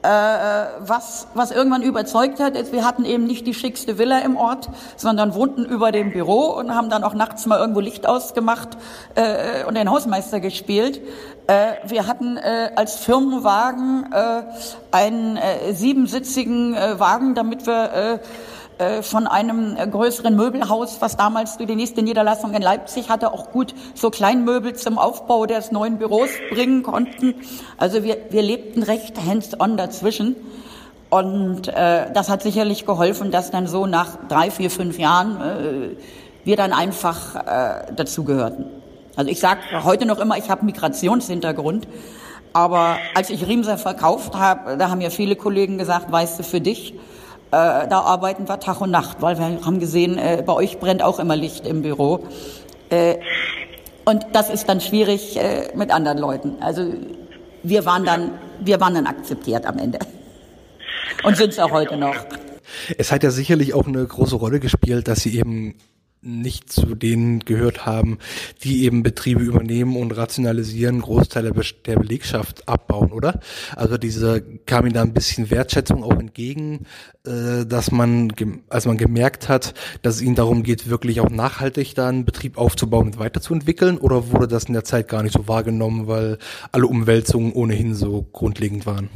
Äh, 0.05 0.67
was, 0.79 1.27
was 1.33 1.49
irgendwann 1.49 1.81
überzeugt 1.81 2.39
hat, 2.39 2.55
ist, 2.55 2.71
wir 2.71 2.85
hatten 2.85 3.05
eben 3.05 3.25
nicht 3.25 3.47
die 3.47 3.55
schickste 3.55 3.97
Villa 3.97 4.19
im 4.19 4.37
Ort, 4.37 4.69
sondern 4.97 5.33
wohnten 5.33 5.65
über 5.65 5.91
dem 5.91 6.11
Büro 6.11 6.51
und 6.51 6.75
haben 6.75 6.91
dann 6.91 7.03
auch 7.03 7.15
nachts 7.15 7.47
mal 7.47 7.59
irgendwo 7.59 7.79
Licht 7.79 8.07
ausgemacht 8.07 8.77
äh, 9.15 9.63
und 9.65 9.75
den 9.75 9.89
Hausmeister 9.89 10.39
gespielt. 10.39 11.01
Äh, 11.47 11.73
wir 11.87 12.05
hatten 12.05 12.37
äh, 12.37 12.71
als 12.75 12.97
Firmenwagen 12.97 14.11
äh, 14.13 14.43
einen 14.91 15.37
äh, 15.37 15.73
siebensitzigen 15.73 16.75
äh, 16.75 16.99
Wagen, 16.99 17.33
damit 17.33 17.65
wir 17.65 17.91
äh, 17.91 18.13
äh, 18.13 18.19
von 19.01 19.27
einem 19.27 19.77
äh, 19.77 19.87
größeren 19.87 20.35
Möbelhaus, 20.35 20.97
was 20.99 21.15
damals 21.15 21.57
die 21.57 21.65
nächste 21.75 22.01
Niederlassung 22.01 22.53
in 22.53 22.61
Leipzig 22.61 23.09
hatte, 23.09 23.31
auch 23.31 23.51
gut 23.51 23.73
so 23.93 24.09
Kleinmöbel 24.09 24.75
zum 24.75 24.97
Aufbau 24.97 25.45
des 25.45 25.71
neuen 25.71 25.97
Büros 25.97 26.29
bringen 26.51 26.83
konnten. 26.83 27.35
Also 27.77 28.03
wir, 28.03 28.17
wir 28.31 28.41
lebten 28.41 28.83
recht 28.83 29.17
hands-on 29.25 29.77
dazwischen. 29.77 30.35
Und 31.09 31.69
äh, 31.69 32.11
das 32.13 32.29
hat 32.29 32.41
sicherlich 32.41 32.85
geholfen, 32.85 33.31
dass 33.31 33.51
dann 33.51 33.67
so 33.67 33.85
nach 33.85 34.17
drei, 34.27 34.51
vier, 34.51 34.69
fünf 34.69 34.99
Jahren 34.99 35.41
äh, 35.41 35.95
wir 36.43 36.57
dann 36.57 36.73
einfach 36.73 37.35
äh, 37.35 37.93
dazugehörten. 37.95 38.65
Also 39.15 39.31
ich 39.31 39.39
sage 39.39 39.61
heute 39.83 40.05
noch 40.05 40.19
immer, 40.19 40.37
ich 40.37 40.49
habe 40.49 40.65
Migrationshintergrund. 40.65 41.87
Aber 42.51 42.97
als 43.13 43.29
ich 43.29 43.47
Riemser 43.47 43.77
verkauft 43.77 44.35
habe, 44.35 44.77
da 44.77 44.89
haben 44.89 45.01
ja 45.01 45.09
viele 45.09 45.35
Kollegen 45.35 45.77
gesagt, 45.77 46.11
weißt 46.11 46.39
du, 46.39 46.43
für 46.43 46.61
dich, 46.61 46.93
äh, 47.51 47.87
da 47.87 48.01
arbeiten 48.01 48.47
wir 48.47 48.59
Tag 48.59 48.81
und 48.81 48.91
Nacht, 48.91 49.21
weil 49.21 49.37
wir 49.37 49.45
haben 49.45 49.79
gesehen, 49.79 50.17
äh, 50.17 50.43
bei 50.45 50.53
euch 50.53 50.79
brennt 50.79 51.01
auch 51.01 51.19
immer 51.19 51.35
Licht 51.35 51.65
im 51.65 51.81
Büro. 51.81 52.25
Äh, 52.89 53.15
und 54.05 54.25
das 54.33 54.49
ist 54.49 54.69
dann 54.69 54.81
schwierig 54.81 55.37
äh, 55.37 55.69
mit 55.75 55.91
anderen 55.91 56.17
Leuten. 56.17 56.55
Also 56.61 56.93
wir 57.63 57.85
waren 57.85 58.05
dann, 58.05 58.31
wir 58.59 58.79
waren 58.79 58.93
dann 58.93 59.07
akzeptiert 59.07 59.65
am 59.65 59.79
Ende. 59.79 59.99
Und 61.23 61.37
sind 61.37 61.49
es 61.49 61.59
auch 61.59 61.71
heute 61.71 61.97
noch. 61.97 62.15
Es 62.97 63.11
hat 63.11 63.23
ja 63.23 63.31
sicherlich 63.31 63.73
auch 63.73 63.87
eine 63.87 64.05
große 64.05 64.35
Rolle 64.35 64.59
gespielt, 64.59 65.07
dass 65.07 65.21
sie 65.21 65.37
eben 65.37 65.75
nicht 66.25 66.71
zu 66.71 66.95
denen 66.95 67.39
gehört 67.39 67.85
haben, 67.85 68.17
die 68.63 68.83
eben 68.83 69.03
Betriebe 69.03 69.43
übernehmen 69.43 69.95
und 69.95 70.11
rationalisieren, 70.11 71.01
Großteile 71.01 71.51
der 71.85 71.95
Belegschaft 71.99 72.67
abbauen, 72.67 73.11
oder? 73.11 73.39
Also 73.75 73.97
diese 73.97 74.41
kam 74.65 74.85
ihnen 74.85 74.95
da 74.95 75.03
ein 75.03 75.13
bisschen 75.13 75.49
Wertschätzung 75.49 76.03
auch 76.03 76.19
entgegen, 76.19 76.85
äh, 77.25 77.65
dass 77.65 77.91
man, 77.91 78.31
als 78.69 78.85
man 78.85 78.97
gemerkt 78.97 79.49
hat, 79.49 79.73
dass 80.01 80.15
es 80.15 80.21
ihnen 80.21 80.35
darum 80.35 80.63
geht, 80.63 80.89
wirklich 80.89 81.21
auch 81.21 81.29
nachhaltig 81.29 81.95
da 81.95 82.09
einen 82.09 82.25
Betrieb 82.25 82.57
aufzubauen 82.57 83.07
und 83.07 83.19
weiterzuentwickeln, 83.19 83.97
oder 83.97 84.31
wurde 84.31 84.47
das 84.47 84.65
in 84.65 84.73
der 84.73 84.83
Zeit 84.83 85.07
gar 85.07 85.23
nicht 85.23 85.33
so 85.33 85.47
wahrgenommen, 85.47 86.07
weil 86.07 86.37
alle 86.71 86.87
Umwälzungen 86.87 87.53
ohnehin 87.53 87.93
so 87.93 88.25
grundlegend 88.31 88.85
waren? 88.85 89.09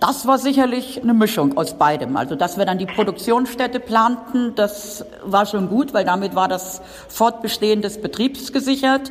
Das 0.00 0.28
war 0.28 0.38
sicherlich 0.38 1.02
eine 1.02 1.12
Mischung 1.12 1.56
aus 1.56 1.74
beidem. 1.74 2.16
Also, 2.16 2.36
dass 2.36 2.56
wir 2.56 2.64
dann 2.64 2.78
die 2.78 2.86
Produktionsstätte 2.86 3.80
planten, 3.80 4.54
das 4.54 5.04
war 5.24 5.44
schon 5.44 5.68
gut, 5.68 5.92
weil 5.92 6.04
damit 6.04 6.36
war 6.36 6.46
das 6.46 6.80
Fortbestehen 7.08 7.82
des 7.82 8.00
Betriebs 8.00 8.52
gesichert. 8.52 9.10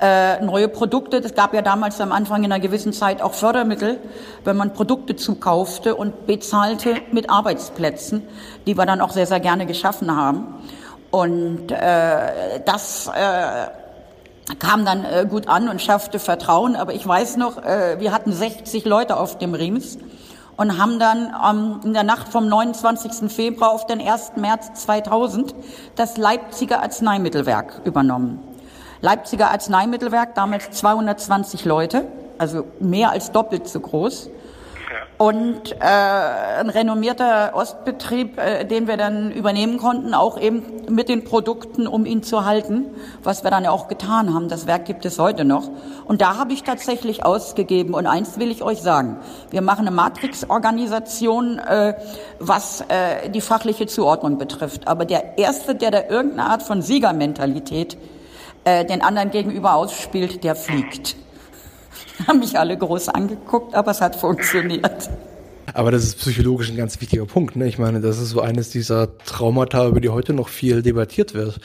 Äh, 0.00 0.44
neue 0.44 0.68
Produkte, 0.68 1.18
es 1.18 1.34
gab 1.34 1.54
ja 1.54 1.62
damals 1.62 2.00
am 2.00 2.10
Anfang 2.10 2.42
in 2.42 2.52
einer 2.52 2.60
gewissen 2.60 2.92
Zeit 2.92 3.22
auch 3.22 3.34
Fördermittel, 3.34 3.98
wenn 4.44 4.56
man 4.56 4.74
Produkte 4.74 5.14
zukaufte 5.14 5.94
und 5.94 6.26
bezahlte 6.26 6.96
mit 7.12 7.30
Arbeitsplätzen, 7.30 8.22
die 8.66 8.76
wir 8.76 8.84
dann 8.84 9.00
auch 9.00 9.10
sehr, 9.10 9.26
sehr 9.26 9.40
gerne 9.40 9.64
geschaffen 9.64 10.14
haben. 10.14 10.54
Und 11.12 11.70
äh, 11.70 12.60
das 12.66 13.06
äh, 13.06 14.54
kam 14.58 14.84
dann 14.84 15.04
äh, 15.04 15.24
gut 15.28 15.48
an 15.48 15.68
und 15.68 15.80
schaffte 15.80 16.18
Vertrauen. 16.18 16.76
Aber 16.76 16.92
ich 16.92 17.06
weiß 17.06 17.36
noch, 17.36 17.64
äh, 17.64 17.98
wir 18.00 18.12
hatten 18.12 18.32
60 18.32 18.84
Leute 18.84 19.16
auf 19.16 19.38
dem 19.38 19.54
Riems 19.54 19.98
und 20.56 20.78
haben 20.78 20.98
dann 20.98 21.34
ähm, 21.48 21.80
in 21.84 21.92
der 21.92 22.02
Nacht 22.02 22.28
vom 22.28 22.48
29. 22.48 23.30
Februar 23.30 23.72
auf 23.72 23.86
den 23.86 24.00
1. 24.00 24.32
März 24.36 24.72
2000 24.74 25.54
das 25.96 26.16
Leipziger 26.16 26.82
Arzneimittelwerk 26.82 27.82
übernommen. 27.84 28.40
Leipziger 29.02 29.50
Arzneimittelwerk, 29.50 30.34
damals 30.34 30.70
220 30.70 31.64
Leute, 31.64 32.06
also 32.38 32.64
mehr 32.80 33.10
als 33.10 33.30
doppelt 33.30 33.68
so 33.68 33.80
groß. 33.80 34.30
Und 35.18 35.72
äh, 35.72 35.84
ein 36.60 36.68
renommierter 36.68 37.52
Ostbetrieb, 37.54 38.38
äh, 38.38 38.66
den 38.66 38.86
wir 38.86 38.98
dann 38.98 39.32
übernehmen 39.32 39.78
konnten, 39.78 40.12
auch 40.12 40.38
eben 40.38 40.62
mit 40.90 41.08
den 41.08 41.24
Produkten, 41.24 41.86
um 41.86 42.04
ihn 42.04 42.22
zu 42.22 42.44
halten, 42.44 42.84
was 43.22 43.42
wir 43.42 43.50
dann 43.50 43.64
ja 43.64 43.70
auch 43.70 43.88
getan 43.88 44.34
haben. 44.34 44.50
Das 44.50 44.66
Werk 44.66 44.84
gibt 44.84 45.06
es 45.06 45.18
heute 45.18 45.46
noch. 45.46 45.70
Und 46.04 46.20
da 46.20 46.36
habe 46.36 46.52
ich 46.52 46.64
tatsächlich 46.64 47.24
ausgegeben. 47.24 47.94
Und 47.94 48.06
eins 48.06 48.38
will 48.38 48.50
ich 48.50 48.62
euch 48.62 48.82
sagen. 48.82 49.16
Wir 49.50 49.62
machen 49.62 49.86
eine 49.86 49.96
Matrix-Organisation, 49.96 51.60
äh, 51.60 51.94
was 52.38 52.82
äh, 52.82 53.30
die 53.30 53.40
fachliche 53.40 53.86
Zuordnung 53.86 54.36
betrifft. 54.36 54.86
Aber 54.86 55.06
der 55.06 55.38
Erste, 55.38 55.74
der 55.74 55.92
da 55.92 56.02
irgendeine 56.10 56.50
Art 56.50 56.62
von 56.62 56.82
Siegermentalität 56.82 57.96
äh, 58.64 58.84
den 58.84 59.00
anderen 59.00 59.30
gegenüber 59.30 59.76
ausspielt, 59.76 60.44
der 60.44 60.56
fliegt. 60.56 61.16
haben 62.26 62.40
mich 62.40 62.58
alle 62.58 62.76
groß 62.76 63.08
angeguckt, 63.10 63.74
aber 63.74 63.90
es 63.90 64.00
hat 64.00 64.16
funktioniert. 64.16 65.10
Aber 65.74 65.90
das 65.90 66.04
ist 66.04 66.18
psychologisch 66.18 66.70
ein 66.70 66.76
ganz 66.76 67.00
wichtiger 67.00 67.26
Punkt. 67.26 67.56
Ne? 67.56 67.66
Ich 67.66 67.78
meine, 67.78 68.00
das 68.00 68.18
ist 68.18 68.30
so 68.30 68.40
eines 68.40 68.70
dieser 68.70 69.18
Traumata, 69.18 69.86
über 69.88 70.00
die 70.00 70.08
heute 70.08 70.32
noch 70.32 70.48
viel 70.48 70.82
debattiert 70.82 71.34
wird 71.34 71.58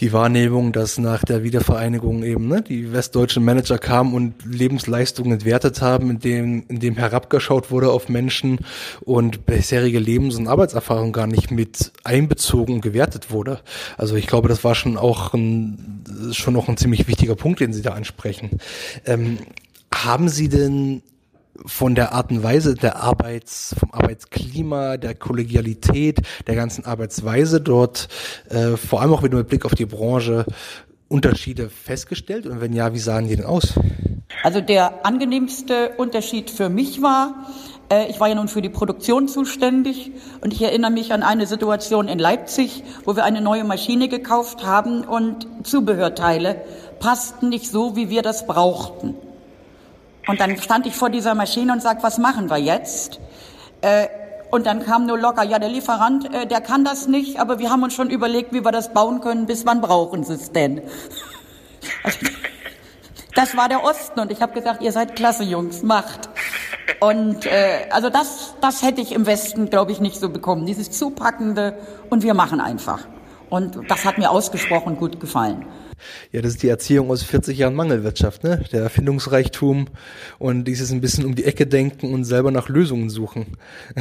die 0.00 0.12
Wahrnehmung, 0.12 0.72
dass 0.72 0.98
nach 0.98 1.22
der 1.24 1.42
Wiedervereinigung 1.42 2.22
eben 2.22 2.48
ne, 2.48 2.62
die 2.62 2.92
westdeutschen 2.92 3.44
Manager 3.44 3.78
kamen 3.78 4.14
und 4.14 4.34
Lebensleistungen 4.44 5.32
entwertet 5.32 5.80
haben, 5.80 6.10
in 6.10 6.18
dem, 6.18 6.64
in 6.68 6.80
dem 6.80 6.96
herabgeschaut 6.96 7.70
wurde 7.70 7.90
auf 7.90 8.08
Menschen 8.08 8.58
und 9.00 9.46
bisherige 9.46 9.98
Lebens- 9.98 10.36
und 10.36 10.48
Arbeitserfahrung 10.48 11.12
gar 11.12 11.26
nicht 11.26 11.50
mit 11.50 11.92
einbezogen 12.04 12.74
und 12.74 12.80
gewertet 12.82 13.30
wurde. 13.30 13.60
Also 13.96 14.16
ich 14.16 14.26
glaube, 14.26 14.48
das 14.48 14.64
war 14.64 14.74
schon 14.74 14.98
auch 14.98 15.32
ein, 15.32 16.04
schon 16.32 16.54
noch 16.54 16.68
ein 16.68 16.76
ziemlich 16.76 17.08
wichtiger 17.08 17.34
Punkt, 17.34 17.60
den 17.60 17.72
Sie 17.72 17.82
da 17.82 17.92
ansprechen. 17.92 18.50
Ähm, 19.06 19.38
haben 19.94 20.28
Sie 20.28 20.48
denn 20.48 21.02
von 21.64 21.94
der 21.94 22.12
Art 22.12 22.30
und 22.30 22.42
Weise 22.42 22.74
der 22.74 22.96
Arbeits, 22.96 23.74
vom 23.78 23.92
Arbeitsklima, 23.92 24.96
der 24.96 25.14
Kollegialität, 25.14 26.20
der 26.46 26.54
ganzen 26.54 26.84
Arbeitsweise 26.84 27.60
dort, 27.60 28.08
äh, 28.50 28.76
vor 28.76 29.00
allem 29.00 29.12
auch 29.12 29.22
wieder 29.22 29.38
mit 29.38 29.48
Blick 29.48 29.64
auf 29.64 29.74
die 29.74 29.86
Branche, 29.86 30.44
Unterschiede 31.08 31.68
festgestellt? 31.70 32.46
Und 32.46 32.60
wenn 32.60 32.72
ja, 32.72 32.92
wie 32.92 32.98
sahen 32.98 33.28
die 33.28 33.36
denn 33.36 33.44
aus? 33.44 33.74
Also 34.42 34.60
der 34.60 35.06
angenehmste 35.06 35.90
Unterschied 35.96 36.50
für 36.50 36.68
mich 36.68 37.00
war, 37.00 37.46
äh, 37.90 38.10
ich 38.10 38.18
war 38.20 38.28
ja 38.28 38.34
nun 38.34 38.48
für 38.48 38.62
die 38.62 38.68
Produktion 38.68 39.28
zuständig 39.28 40.12
und 40.40 40.52
ich 40.52 40.62
erinnere 40.62 40.90
mich 40.90 41.12
an 41.12 41.22
eine 41.22 41.46
Situation 41.46 42.08
in 42.08 42.18
Leipzig, 42.18 42.82
wo 43.04 43.16
wir 43.16 43.24
eine 43.24 43.40
neue 43.40 43.64
Maschine 43.64 44.08
gekauft 44.08 44.64
haben 44.64 45.02
und 45.02 45.46
Zubehörteile 45.62 46.60
passten 46.98 47.48
nicht 47.48 47.70
so, 47.70 47.96
wie 47.96 48.10
wir 48.10 48.22
das 48.22 48.46
brauchten. 48.46 49.14
Und 50.26 50.40
dann 50.40 50.56
stand 50.58 50.86
ich 50.86 50.94
vor 50.94 51.10
dieser 51.10 51.34
Maschine 51.34 51.72
und 51.72 51.82
sag, 51.82 52.02
was 52.02 52.18
machen 52.18 52.50
wir 52.50 52.58
jetzt? 52.58 53.20
Äh, 53.80 54.08
und 54.50 54.66
dann 54.66 54.84
kam 54.84 55.06
nur 55.06 55.18
locker, 55.18 55.42
ja, 55.44 55.58
der 55.58 55.68
Lieferant, 55.68 56.32
äh, 56.32 56.46
der 56.46 56.60
kann 56.60 56.84
das 56.84 57.08
nicht, 57.08 57.40
aber 57.40 57.58
wir 57.58 57.70
haben 57.70 57.82
uns 57.82 57.94
schon 57.94 58.10
überlegt, 58.10 58.52
wie 58.52 58.64
wir 58.64 58.72
das 58.72 58.92
bauen 58.92 59.20
können, 59.20 59.46
bis 59.46 59.66
wann 59.66 59.80
brauchen 59.80 60.24
Sie 60.24 60.34
es 60.34 60.52
denn? 60.52 60.82
Also, 62.02 62.18
das 63.34 63.56
war 63.56 63.68
der 63.68 63.84
Osten 63.84 64.20
und 64.20 64.32
ich 64.32 64.42
habe 64.42 64.52
gesagt, 64.52 64.82
ihr 64.82 64.92
seid 64.92 65.16
klasse, 65.16 65.44
Jungs, 65.44 65.82
macht. 65.82 66.28
Und 67.00 67.46
äh, 67.46 67.86
also 67.90 68.10
das, 68.10 68.54
das 68.60 68.82
hätte 68.82 69.00
ich 69.00 69.12
im 69.12 69.26
Westen, 69.26 69.68
glaube 69.68 69.92
ich, 69.92 70.00
nicht 70.00 70.18
so 70.18 70.28
bekommen. 70.28 70.66
Dieses 70.66 70.90
Zupackende 70.90 71.78
und 72.10 72.22
wir 72.22 72.34
machen 72.34 72.60
einfach. 72.60 73.00
Und 73.50 73.78
das 73.88 74.04
hat 74.04 74.18
mir 74.18 74.30
ausgesprochen 74.30 74.96
gut 74.96 75.20
gefallen. 75.20 75.66
Ja, 76.32 76.42
das 76.42 76.52
ist 76.52 76.62
die 76.62 76.68
Erziehung 76.68 77.10
aus 77.10 77.22
40 77.22 77.58
Jahren 77.58 77.74
Mangelwirtschaft, 77.74 78.44
ne? 78.44 78.64
Der 78.72 78.82
Erfindungsreichtum 78.82 79.86
und 80.38 80.64
dieses 80.64 80.90
ein 80.92 81.00
bisschen 81.00 81.24
um 81.24 81.34
die 81.34 81.44
Ecke 81.44 81.66
denken 81.66 82.12
und 82.12 82.24
selber 82.24 82.50
nach 82.50 82.68
Lösungen 82.68 83.10
suchen. 83.10 83.46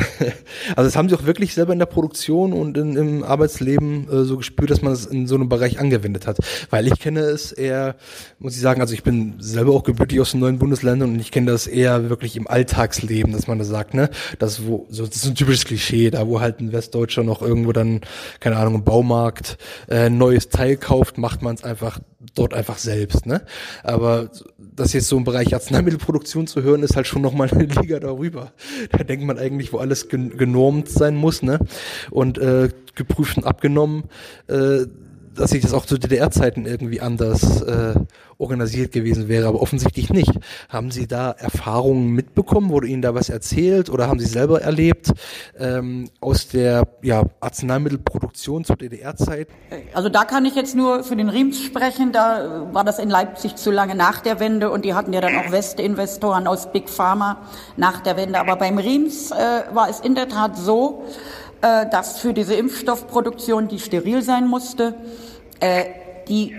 also 0.75 0.88
das 0.88 0.95
haben 0.95 1.10
sie 1.10 1.15
auch 1.15 1.25
wirklich 1.25 1.53
selber 1.53 1.73
in 1.73 1.79
der 1.79 1.86
Produktion 1.86 2.53
und 2.53 2.77
in, 2.77 2.95
im 2.95 3.23
Arbeitsleben 3.23 4.10
äh, 4.10 4.23
so 4.23 4.38
gespürt, 4.38 4.69
dass 4.69 4.81
man 4.81 4.93
es 4.93 5.05
in 5.05 5.27
so 5.27 5.36
einem 5.36 5.49
Bereich 5.49 5.79
angewendet 5.79 6.27
hat. 6.27 6.38
Weil 6.69 6.88
ich 6.88 6.99
kenne 6.99 7.21
es 7.21 7.51
eher, 7.51 7.95
muss 8.39 8.55
ich 8.55 8.62
sagen, 8.62 8.81
also 8.81 8.93
ich 8.93 9.03
bin 9.03 9.36
selber 9.39 9.73
auch 9.73 9.84
gebürtig 9.84 10.19
aus 10.19 10.31
den 10.31 10.39
neuen 10.39 10.60
Bundesländern 10.60 11.12
und 11.12 11.19
ich 11.19 11.31
kenne 11.31 11.51
das 11.51 11.67
eher 11.67 12.10
wirklich 12.10 12.36
im 12.36 12.47
Alltagsleben, 12.47 13.34
dass 13.34 13.47
man 13.47 13.60
das 13.60 13.67
sagt, 13.67 13.93
ne? 13.93 14.10
Das 14.39 14.65
wo, 14.65 14.86
so, 14.89 15.05
das 15.05 15.17
ist 15.17 15.25
ein 15.25 15.36
typisches 15.36 15.65
Klischee, 15.65 16.10
da 16.10 16.27
wo 16.27 16.41
halt 16.41 16.60
ein 16.60 16.71
Westdeutscher 16.71 17.23
noch 17.23 17.41
irgendwo 17.41 17.71
dann, 17.71 18.01
keine 18.39 18.58
Ahnung, 18.58 18.75
im 18.75 18.84
Baumarkt 18.84 19.58
äh, 19.88 20.05
ein 20.05 20.17
neues 20.17 20.49
Teil 20.49 20.77
kauft, 20.77 21.17
macht 21.17 21.41
man 21.41 21.55
es 21.55 21.63
einfach 21.63 21.85
dort 22.36 22.54
einfach 22.54 22.78
selbst, 22.78 23.26
ne? 23.26 23.41
Aber 23.84 24.30
das 24.58 24.93
jetzt 24.93 25.08
so 25.08 25.17
im 25.17 25.24
Bereich 25.24 25.54
Arzneimittelproduktion 25.54 26.48
zu 26.48 26.62
hören, 26.62 26.84
ist 26.84 26.95
halt 26.95 27.08
schon 27.08 27.21
nochmal 27.21 27.50
eine 27.50 27.63
Liga 27.82 28.00
darüber. 28.00 28.52
Da 28.91 29.04
denkt 29.04 29.26
man 29.26 29.39
eigentlich, 29.39 29.74
wo 29.74 29.78
alles 29.78 30.10
genormt 30.10 30.89
sein 30.89 31.15
muss, 31.15 31.41
ne? 31.41 31.60
Und 32.12 32.38
äh, 32.38 32.69
geprüft 32.95 33.38
und 33.38 33.45
abgenommen. 33.45 34.04
Äh, 34.48 34.86
dass 35.36 35.52
sich 35.52 35.62
das 35.62 35.74
auch 35.74 35.86
zu 35.86 35.98
DDR-Zeiten 35.98 36.65
irgendwie 36.65 37.02
anders 37.02 37.62
äh, 37.62 37.95
organisiert 38.38 38.91
gewesen 38.91 39.28
wäre, 39.28 39.48
aber 39.48 39.62
offensichtlich 39.62 40.10
nicht. 40.10 40.32
Haben 40.69 40.91
Sie 40.91 41.08
da 41.08 41.32
Erfahrungen 41.32 42.12
mitbekommen? 42.12 42.69
Wurde 42.69 42.88
Ihnen 42.88 43.02
da 43.02 43.15
was 43.15 43.30
erzählt 43.30 43.89
oder 43.89 44.08
haben 44.08 44.19
Sie 44.19 44.26
selber 44.26 44.62
erlebt 44.62 45.13
ähm, 45.58 46.10
aus 46.19 46.48
der 46.48 46.88
ja, 47.02 47.24
Arzneimittelproduktion 47.39 48.65
zur 48.65 48.76
DDR-Zeit? 48.76 49.48
Also 49.93 50.10
da 50.10 50.26
kann 50.26 50.45
ich 50.45 50.56
jetzt 50.56 50.76
nur 50.76 51.04
für 51.04 51.15
den 51.15 51.30
Riems 51.30 51.62
sprechen. 51.62 52.12
Da 52.12 52.67
war 52.71 52.84
das 52.84 53.00
in 53.00 53.10
Leipzig 53.10 53.56
zu 53.56 53.71
lange 53.71 53.95
nach 53.95 54.21
der 54.21 54.39
Wende 54.39 54.69
und 54.71 54.86
die 54.86 54.93
hatten 54.93 55.13
ja 55.13 55.21
dann 55.21 55.36
auch 55.38 55.52
Westinvestoren 55.52 56.48
aus 56.48 56.71
Big 56.71 56.89
Pharma 56.89 57.38
nach 57.78 58.02
der 58.02 58.17
Wende. 58.17 58.39
Aber 58.39 58.56
beim 58.56 58.78
Riems 58.78 59.32
äh, 59.32 59.36
war 59.74 59.89
es 59.89 60.00
in 60.00 60.15
der 60.15 60.28
Tat 60.28 60.58
so, 60.58 61.06
äh, 61.65 61.89
dass 61.89 62.19
für 62.19 62.34
diese 62.34 62.54
Impfstoffproduktion, 62.54 63.67
die 63.67 63.80
steril 63.80 64.21
sein 64.21 64.47
musste, 64.47 64.93
äh, 65.60 65.86
die 66.28 66.56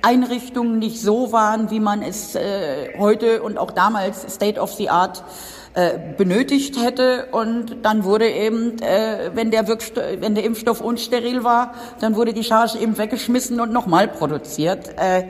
Einrichtungen 0.00 0.78
nicht 0.78 1.00
so 1.00 1.32
waren, 1.32 1.72
wie 1.72 1.80
man 1.80 2.02
es 2.02 2.36
äh, 2.36 2.96
heute 2.98 3.42
und 3.42 3.58
auch 3.58 3.72
damals 3.72 4.32
State 4.32 4.60
of 4.60 4.72
the 4.74 4.90
Art 4.90 5.24
äh, 5.74 5.98
benötigt 6.16 6.80
hätte. 6.80 7.26
Und 7.32 7.78
dann 7.82 8.04
wurde 8.04 8.30
eben, 8.30 8.78
äh, 8.80 9.32
wenn, 9.34 9.50
der 9.50 9.66
wenn 9.66 10.36
der 10.36 10.44
Impfstoff 10.44 10.80
unsteril 10.80 11.42
war, 11.42 11.74
dann 12.00 12.14
wurde 12.14 12.32
die 12.32 12.44
Charge 12.44 12.78
eben 12.78 12.96
weggeschmissen 12.96 13.58
und 13.58 13.72
nochmal 13.72 14.06
produziert. 14.06 14.90
Äh, 14.98 15.24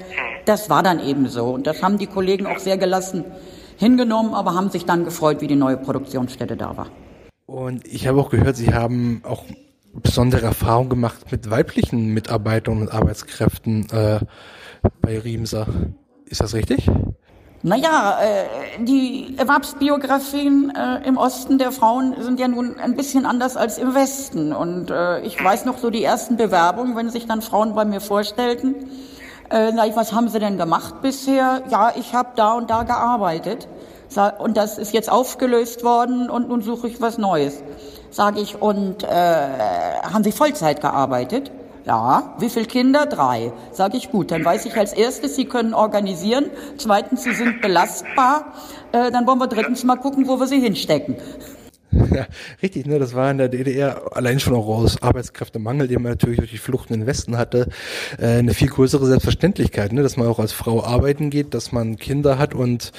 das 0.44 0.68
war 0.68 0.82
dann 0.82 1.00
eben 1.00 1.28
so. 1.28 1.46
Und 1.46 1.66
das 1.66 1.82
haben 1.82 1.96
die 1.96 2.08
Kollegen 2.08 2.46
auch 2.46 2.58
sehr 2.58 2.76
gelassen 2.76 3.24
hingenommen, 3.78 4.34
aber 4.34 4.54
haben 4.54 4.68
sich 4.68 4.84
dann 4.84 5.04
gefreut, 5.04 5.40
wie 5.40 5.46
die 5.46 5.56
neue 5.56 5.78
Produktionsstätte 5.78 6.56
da 6.58 6.76
war. 6.76 6.88
Und 7.48 7.86
ich 7.86 8.06
habe 8.06 8.20
auch 8.20 8.28
gehört, 8.28 8.56
Sie 8.56 8.74
haben 8.74 9.22
auch 9.24 9.42
besondere 9.94 10.44
Erfahrungen 10.44 10.90
gemacht 10.90 11.32
mit 11.32 11.50
weiblichen 11.50 12.12
Mitarbeitern 12.12 12.82
und 12.82 12.92
Arbeitskräften 12.92 13.88
äh, 13.90 14.20
bei 15.00 15.18
Riemser. 15.18 15.66
Ist 16.26 16.42
das 16.42 16.52
richtig? 16.52 16.90
Naja, 17.62 18.18
äh, 18.20 18.84
die 18.84 19.34
Erwerbsbiografien 19.38 20.74
äh, 20.76 21.08
im 21.08 21.16
Osten 21.16 21.56
der 21.56 21.72
Frauen 21.72 22.16
sind 22.20 22.38
ja 22.38 22.48
nun 22.48 22.78
ein 22.78 22.96
bisschen 22.96 23.24
anders 23.24 23.56
als 23.56 23.78
im 23.78 23.94
Westen. 23.94 24.52
Und 24.52 24.90
äh, 24.90 25.22
ich 25.22 25.42
weiß 25.42 25.64
noch 25.64 25.78
so 25.78 25.88
die 25.88 26.04
ersten 26.04 26.36
Bewerbungen, 26.36 26.96
wenn 26.96 27.08
sich 27.08 27.26
dann 27.26 27.40
Frauen 27.40 27.74
bei 27.74 27.86
mir 27.86 28.02
vorstellten. 28.02 28.74
Äh, 29.48 29.72
na, 29.74 29.84
was 29.96 30.12
haben 30.12 30.28
sie 30.28 30.38
denn 30.38 30.58
gemacht 30.58 31.00
bisher? 31.00 31.62
Ja, 31.70 31.94
ich 31.96 32.12
habe 32.12 32.28
da 32.36 32.52
und 32.52 32.68
da 32.68 32.82
gearbeitet. 32.82 33.68
Und 34.38 34.56
das 34.56 34.78
ist 34.78 34.92
jetzt 34.92 35.10
aufgelöst 35.10 35.84
worden 35.84 36.30
und 36.30 36.48
nun 36.48 36.62
suche 36.62 36.88
ich 36.88 37.00
was 37.00 37.18
Neues. 37.18 37.62
Sage 38.10 38.40
ich, 38.40 38.60
und 38.60 39.04
äh, 39.04 39.06
haben 39.08 40.24
Sie 40.24 40.32
Vollzeit 40.32 40.80
gearbeitet? 40.80 41.50
Ja, 41.84 42.34
wie 42.38 42.50
viele 42.50 42.66
Kinder? 42.66 43.06
Drei. 43.06 43.52
Sage 43.72 43.96
ich, 43.96 44.10
gut, 44.10 44.30
dann 44.30 44.44
weiß 44.44 44.66
ich 44.66 44.76
als 44.76 44.92
erstes, 44.92 45.36
Sie 45.36 45.46
können 45.46 45.72
organisieren. 45.72 46.50
Zweitens, 46.76 47.24
Sie 47.24 47.32
sind 47.32 47.62
belastbar. 47.62 48.52
Äh, 48.92 49.10
dann 49.10 49.26
wollen 49.26 49.38
wir 49.38 49.46
drittens 49.46 49.84
mal 49.84 49.96
gucken, 49.96 50.28
wo 50.28 50.38
wir 50.38 50.46
Sie 50.46 50.60
hinstecken. 50.60 51.16
Ja, 51.90 52.26
richtig, 52.62 52.86
ne? 52.86 52.98
Das 52.98 53.14
war 53.14 53.30
in 53.30 53.38
der 53.38 53.48
DDR 53.48 54.02
allein 54.14 54.38
schon 54.40 54.54
auch 54.54 54.66
aus 54.68 55.02
Arbeitskräftemangel, 55.02 55.88
den 55.88 56.02
man 56.02 56.12
natürlich 56.12 56.38
durch 56.38 56.50
die 56.50 56.58
Flucht 56.58 56.90
in 56.90 57.00
den 57.00 57.06
Westen 57.06 57.38
hatte, 57.38 57.68
äh, 58.18 58.38
eine 58.38 58.52
viel 58.52 58.68
größere 58.68 59.06
Selbstverständlichkeit, 59.06 59.92
ne? 59.92 60.02
Dass 60.02 60.16
man 60.16 60.28
auch 60.28 60.38
als 60.38 60.52
Frau 60.52 60.84
arbeiten 60.84 61.30
geht, 61.30 61.54
dass 61.54 61.72
man 61.72 61.96
Kinder 61.96 62.38
hat 62.38 62.54
und 62.54 62.92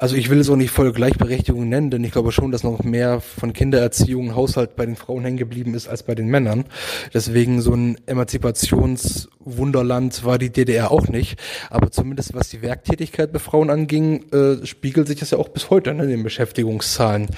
also 0.00 0.16
ich 0.16 0.30
will 0.30 0.40
es 0.40 0.48
auch 0.48 0.56
nicht 0.56 0.70
voll 0.70 0.92
Gleichberechtigung 0.92 1.68
nennen, 1.68 1.90
denn 1.90 2.02
ich 2.04 2.12
glaube 2.12 2.32
schon, 2.32 2.50
dass 2.50 2.62
noch 2.62 2.82
mehr 2.82 3.20
von 3.20 3.52
Kindererziehung, 3.52 4.34
Haushalt 4.34 4.74
bei 4.74 4.86
den 4.86 4.96
Frauen 4.96 5.24
hängen 5.24 5.36
geblieben 5.36 5.74
ist 5.74 5.88
als 5.88 6.04
bei 6.04 6.14
den 6.14 6.28
Männern. 6.28 6.64
Deswegen 7.12 7.60
so 7.60 7.74
ein 7.74 7.98
Emanzipationswunderland 8.06 10.24
war 10.24 10.38
die 10.38 10.48
DDR 10.48 10.90
auch 10.90 11.08
nicht. 11.08 11.38
Aber 11.68 11.90
zumindest 11.90 12.32
was 12.32 12.48
die 12.48 12.62
Werktätigkeit 12.62 13.30
bei 13.30 13.38
Frauen 13.38 13.68
anging, 13.68 14.24
äh, 14.32 14.64
spiegelt 14.64 15.06
sich 15.06 15.20
das 15.20 15.32
ja 15.32 15.38
auch 15.38 15.50
bis 15.50 15.68
heute 15.68 15.92
ne, 15.92 16.04
in 16.04 16.08
den 16.08 16.22
Beschäftigungszahlen. 16.22 17.28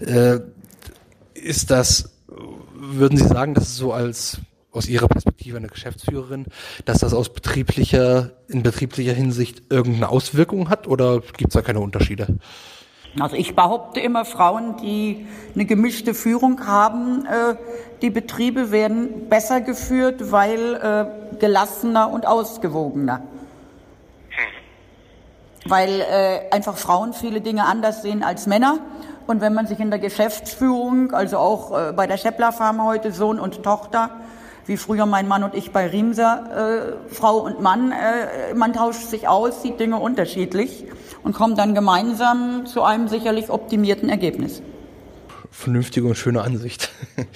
Äh, 0.00 0.40
ist 1.34 1.70
das, 1.70 2.10
würden 2.74 3.16
Sie 3.16 3.28
sagen, 3.28 3.54
dass 3.54 3.68
es 3.68 3.76
so 3.76 3.92
als 3.92 4.40
aus 4.78 4.88
Ihrer 4.88 5.08
Perspektive 5.08 5.56
eine 5.56 5.66
Geschäftsführerin, 5.66 6.46
dass 6.84 6.98
das 6.98 7.12
aus 7.12 7.28
betrieblicher, 7.28 8.30
in 8.48 8.62
betrieblicher 8.62 9.12
Hinsicht 9.12 9.62
irgendeine 9.70 10.08
Auswirkung 10.08 10.70
hat 10.70 10.86
oder 10.86 11.20
gibt 11.36 11.48
es 11.48 11.54
da 11.54 11.62
keine 11.62 11.80
Unterschiede? 11.80 12.38
Also 13.18 13.34
ich 13.34 13.56
behaupte 13.56 14.00
immer, 14.00 14.24
Frauen, 14.24 14.76
die 14.76 15.26
eine 15.54 15.64
gemischte 15.64 16.14
Führung 16.14 16.66
haben, 16.66 17.26
äh, 17.26 17.56
die 18.00 18.10
Betriebe 18.10 18.70
werden 18.70 19.28
besser 19.28 19.60
geführt, 19.60 20.30
weil 20.30 20.74
äh, 20.74 21.38
gelassener 21.38 22.10
und 22.10 22.26
ausgewogener. 22.26 23.22
Weil 25.64 26.00
äh, 26.00 26.54
einfach 26.54 26.76
Frauen 26.76 27.12
viele 27.12 27.40
Dinge 27.40 27.64
anders 27.64 28.02
sehen 28.02 28.22
als 28.22 28.46
Männer. 28.46 28.78
Und 29.26 29.40
wenn 29.40 29.52
man 29.52 29.66
sich 29.66 29.80
in 29.80 29.90
der 29.90 29.98
Geschäftsführung, 29.98 31.12
also 31.12 31.38
auch 31.38 31.76
äh, 31.76 31.92
bei 31.92 32.06
der 32.06 32.16
Scheppler 32.16 32.52
Farm 32.52 32.84
heute 32.84 33.10
Sohn 33.10 33.40
und 33.40 33.62
Tochter, 33.64 34.10
wie 34.68 34.76
früher 34.76 35.06
mein 35.06 35.26
Mann 35.26 35.42
und 35.42 35.54
ich 35.54 35.70
bei 35.70 35.86
Riemser, 35.86 36.98
äh, 37.08 37.14
Frau 37.14 37.38
und 37.38 37.60
Mann, 37.60 37.90
äh, 37.90 38.54
man 38.54 38.74
tauscht 38.74 39.08
sich 39.08 39.26
aus, 39.26 39.62
sieht 39.62 39.80
Dinge 39.80 39.96
unterschiedlich 39.96 40.84
und 41.22 41.32
kommt 41.34 41.58
dann 41.58 41.74
gemeinsam 41.74 42.66
zu 42.66 42.82
einem 42.82 43.08
sicherlich 43.08 43.50
optimierten 43.50 44.10
Ergebnis. 44.10 44.62
Vernünftige 45.50 46.06
und 46.06 46.16
schöne 46.16 46.42
Ansicht. 46.42 46.90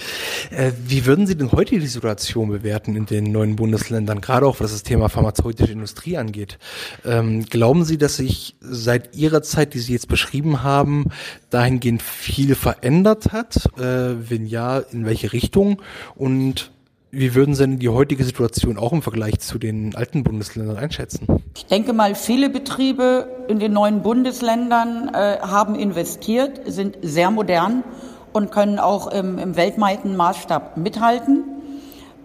Äh, 0.51 0.73
wie 0.87 1.07
würden 1.07 1.27
Sie 1.27 1.37
denn 1.37 1.51
heute 1.53 1.79
die 1.79 1.87
Situation 1.87 2.51
bewerten 2.51 2.95
in 2.95 3.07
den 3.07 3.33
neuen 3.33 3.57
Bundesländern, 3.57 4.21
gerade 4.21 4.45
auch 4.45 4.61
was 4.61 4.73
das 4.73 4.83
Thema 4.83 5.09
pharmazeutische 5.09 5.73
Industrie 5.73 6.19
angeht? 6.19 6.59
Ähm, 7.07 7.47
glauben 7.47 7.85
Sie, 7.85 7.97
dass 7.97 8.17
sich 8.17 8.57
seit 8.61 9.17
Ihrer 9.17 9.43
Zeit, 9.43 9.73
die 9.73 9.79
Sie 9.79 9.95
jetzt 9.95 10.09
beschrieben 10.09 10.63
haben, 10.63 11.07
dahingehend 11.49 12.03
viel 12.03 12.55
verändert 12.55 13.33
hat? 13.33 13.65
Äh, 13.79 14.31
wenn 14.31 14.45
ja, 14.45 14.79
in 14.79 15.07
welche 15.07 15.33
Richtung? 15.33 15.81
Und 16.17 16.71
wie 17.15 17.35
würden 17.35 17.55
Sie 17.55 17.63
denn 17.63 17.79
die 17.79 17.91
heutige 17.91 18.25
Situation 18.25 18.79
auch 18.79 18.91
im 18.91 19.03
Vergleich 19.03 19.39
zu 19.39 19.59
den 19.59 19.95
alten 19.95 20.25
Bundesländern 20.25 20.79
einschätzen? 20.79 21.27
Ich 21.55 21.67
denke 21.67 21.93
mal, 21.93 22.15
viele 22.15 22.49
Betriebe 22.49 23.29
in 23.49 23.59
den 23.59 23.75
neuen 23.75 24.01
Bundesländern 24.01 25.11
äh, 25.13 25.39
haben 25.41 25.75
investiert, 25.75 26.63
sind 26.65 26.97
sehr 27.03 27.31
modern 27.31 27.85
und 28.33 28.51
können 28.51 28.79
auch 28.79 29.09
im, 29.09 29.39
im 29.39 29.57
weltweiten 29.57 30.17
Maßstab 30.17 30.79
mithalten. 30.79 31.45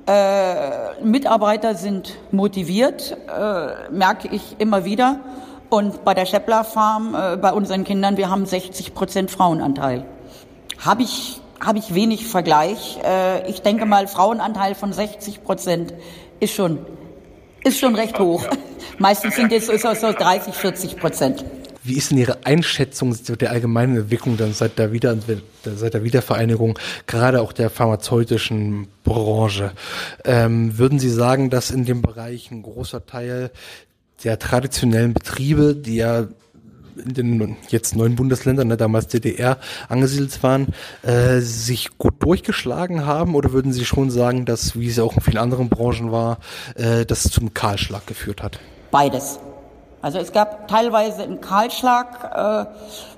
Äh, 0.05 1.03
Mitarbeiter 1.03 1.75
sind 1.75 2.17
motiviert, 2.31 3.17
äh, 3.27 3.91
merke 3.91 4.29
ich 4.31 4.55
immer 4.57 4.85
wieder. 4.85 5.19
Und 5.69 6.05
bei 6.05 6.13
der 6.13 6.25
Scheppler 6.25 6.63
Farm, 6.63 7.13
äh, 7.13 7.35
bei 7.35 7.51
unseren 7.51 7.83
Kindern, 7.83 8.15
wir 8.15 8.29
haben 8.29 8.45
60 8.45 8.93
Prozent 8.93 9.31
Frauenanteil. 9.31 10.05
Habe 10.79 11.03
ich 11.03 11.41
habe 11.59 11.79
ich 11.79 11.93
wenig 11.93 12.25
Vergleich. 12.25 12.99
Äh, 13.03 13.49
ich 13.49 13.61
denke 13.61 13.85
mal, 13.85 14.07
Frauenanteil 14.07 14.75
von 14.75 14.93
60 14.93 15.43
Prozent 15.43 15.93
ist 16.39 16.53
schon, 16.53 16.79
ist 17.63 17.79
schon 17.79 17.95
recht 17.95 18.19
hoch. 18.19 18.45
Meistens 18.97 19.35
sind 19.35 19.51
es 19.51 19.67
so, 19.67 19.93
so 19.93 20.11
30, 20.11 20.53
40 20.53 20.97
Prozent. 20.97 21.45
Wie 21.83 21.93
ist 21.93 22.11
denn 22.11 22.17
Ihre 22.17 22.45
Einschätzung 22.45 23.15
der 23.37 23.49
allgemeinen 23.49 23.95
Entwicklung 23.95 24.35
dann 24.35 24.51
seit 24.53 24.77
der, 24.77 24.91
Wieder 24.91 25.17
seit 25.63 25.93
der 25.93 26.03
Wiedervereinigung, 26.03 26.77
gerade 27.05 27.41
auch 27.41 27.53
der 27.53 27.69
pharmazeutischen 27.69 28.89
Branche? 29.05 29.71
Ähm, 30.25 30.77
würden 30.77 30.99
Sie 30.99 31.09
sagen, 31.09 31.49
dass 31.49 31.71
in 31.71 31.85
dem 31.85 32.01
Bereich 32.01 32.51
ein 32.51 32.61
großer 32.61 33.05
Teil 33.05 33.51
der 34.25 34.37
traditionellen 34.37 35.13
Betriebe, 35.13 35.75
die 35.75 35.95
ja 35.97 36.27
in 37.05 37.13
den 37.13 37.57
jetzt 37.69 37.95
neuen 37.95 38.15
Bundesländern, 38.15 38.67
ne, 38.67 38.77
damals 38.77 39.07
DDR, 39.07 39.57
angesiedelt 39.89 40.41
waren, 40.43 40.67
äh, 41.03 41.39
sich 41.39 41.97
gut 41.97 42.15
durchgeschlagen 42.19 43.05
haben? 43.05 43.35
Oder 43.35 43.53
würden 43.53 43.73
Sie 43.73 43.85
schon 43.85 44.09
sagen, 44.09 44.45
dass, 44.45 44.77
wie 44.77 44.87
es 44.87 44.99
auch 44.99 45.15
in 45.15 45.21
vielen 45.21 45.37
anderen 45.37 45.69
Branchen 45.69 46.11
war, 46.11 46.39
äh, 46.75 47.05
das 47.05 47.23
zum 47.23 47.53
Kahlschlag 47.53 48.05
geführt 48.07 48.43
hat? 48.43 48.59
Beides. 48.91 49.39
Also 50.01 50.19
es 50.19 50.31
gab 50.31 50.67
teilweise 50.67 51.23
einen 51.23 51.41
Kahlschlag, 51.41 52.31
äh, 52.33 52.65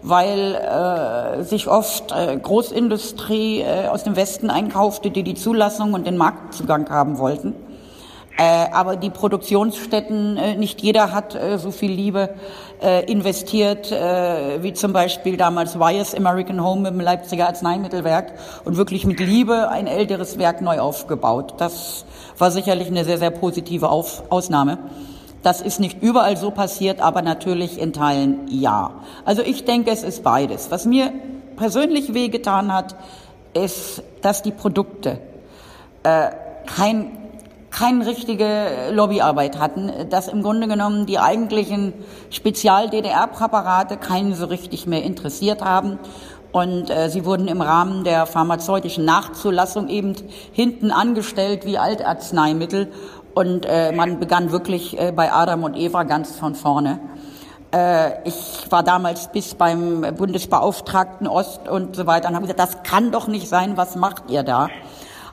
weil 0.01 0.55
äh, 0.55 1.43
sich 1.43 1.67
oft 1.67 2.11
äh, 2.11 2.37
Großindustrie 2.37 3.61
äh, 3.61 3.87
aus 3.87 4.05
dem 4.05 4.15
Westen 4.15 4.49
einkaufte, 4.49 5.11
die 5.11 5.23
die 5.23 5.35
Zulassung 5.35 5.93
und 5.93 6.07
den 6.07 6.15
Marktzugang 6.15 6.89
haben 6.89 7.17
wollten. 7.17 7.53
Äh, 8.39 8.69
aber 8.71 8.95
die 8.95 9.09
Produktionsstätten, 9.09 10.37
äh, 10.37 10.55
nicht 10.55 10.81
jeder 10.81 11.11
hat 11.11 11.35
äh, 11.35 11.57
so 11.57 11.71
viel 11.71 11.91
Liebe 11.91 12.35
investiert, 13.07 13.91
wie 13.91 14.71
zum 14.71 14.93
Beispiel 14.93 15.35
damals 15.35 15.77
Wyeth 15.77 16.15
American 16.15 16.63
Home 16.63 16.87
im 16.87 17.01
Leipziger 17.01 17.47
Arzneimittelwerk 17.47 18.31
und 18.63 18.77
wirklich 18.77 19.05
mit 19.05 19.19
Liebe 19.19 19.67
ein 19.67 19.85
älteres 19.85 20.39
Werk 20.39 20.61
neu 20.61 20.79
aufgebaut. 20.79 21.55
Das 21.57 22.05
war 22.37 22.51
sicherlich 22.51 22.87
eine 22.87 23.03
sehr, 23.03 23.17
sehr 23.17 23.31
positive 23.31 23.89
Auf 23.89 24.23
Ausnahme. 24.29 24.77
Das 25.43 25.59
ist 25.59 25.81
nicht 25.81 26.01
überall 26.01 26.37
so 26.37 26.51
passiert, 26.51 27.01
aber 27.01 27.21
natürlich 27.21 27.77
in 27.77 27.91
Teilen 27.91 28.47
ja. 28.47 28.91
Also 29.25 29.41
ich 29.41 29.65
denke, 29.65 29.91
es 29.91 30.03
ist 30.03 30.23
beides. 30.23 30.71
Was 30.71 30.85
mir 30.85 31.11
persönlich 31.57 32.13
wehgetan 32.13 32.73
hat, 32.73 32.95
ist, 33.53 34.03
dass 34.21 34.41
die 34.41 34.51
Produkte 34.51 35.19
äh, 36.03 36.29
kein 36.65 37.18
keine 37.71 38.05
richtige 38.05 38.91
Lobbyarbeit 38.91 39.59
hatten, 39.59 39.91
dass 40.09 40.27
im 40.27 40.41
Grunde 40.41 40.67
genommen 40.67 41.05
die 41.05 41.19
eigentlichen 41.19 41.93
Spezial-DDR-Präparate 42.29 43.97
keinen 43.97 44.33
so 44.33 44.45
richtig 44.45 44.87
mehr 44.87 45.03
interessiert 45.03 45.61
haben. 45.63 45.99
Und 46.51 46.89
äh, 46.89 47.09
sie 47.09 47.25
wurden 47.25 47.47
im 47.47 47.61
Rahmen 47.61 48.03
der 48.03 48.25
pharmazeutischen 48.25 49.05
Nachzulassung 49.05 49.87
eben 49.87 50.15
hinten 50.51 50.89
angestellt 50.89 51.63
wie 51.63 51.77
Altarzneimittel 51.77 52.91
und 53.35 53.65
äh, 53.65 53.91
man 53.91 54.19
begann 54.19 54.51
wirklich 54.51 54.99
äh, 54.99 55.11
bei 55.11 55.31
Adam 55.31 55.63
und 55.63 55.77
Eva 55.77 56.03
ganz 56.03 56.35
von 56.35 56.55
vorne. 56.55 56.99
Äh, 57.71 58.27
ich 58.27 58.65
war 58.69 58.83
damals 58.83 59.31
bis 59.31 59.53
beim 59.53 60.01
Bundesbeauftragten 60.17 61.27
Ost 61.27 61.67
und 61.67 61.95
so 61.95 62.07
weiter 62.07 62.29
und 62.29 62.35
habe 62.35 62.47
gesagt, 62.47 62.59
das 62.59 62.83
kann 62.83 63.11
doch 63.11 63.27
nicht 63.27 63.47
sein, 63.47 63.77
was 63.77 63.95
macht 63.95 64.23
ihr 64.29 64.43
da? 64.43 64.69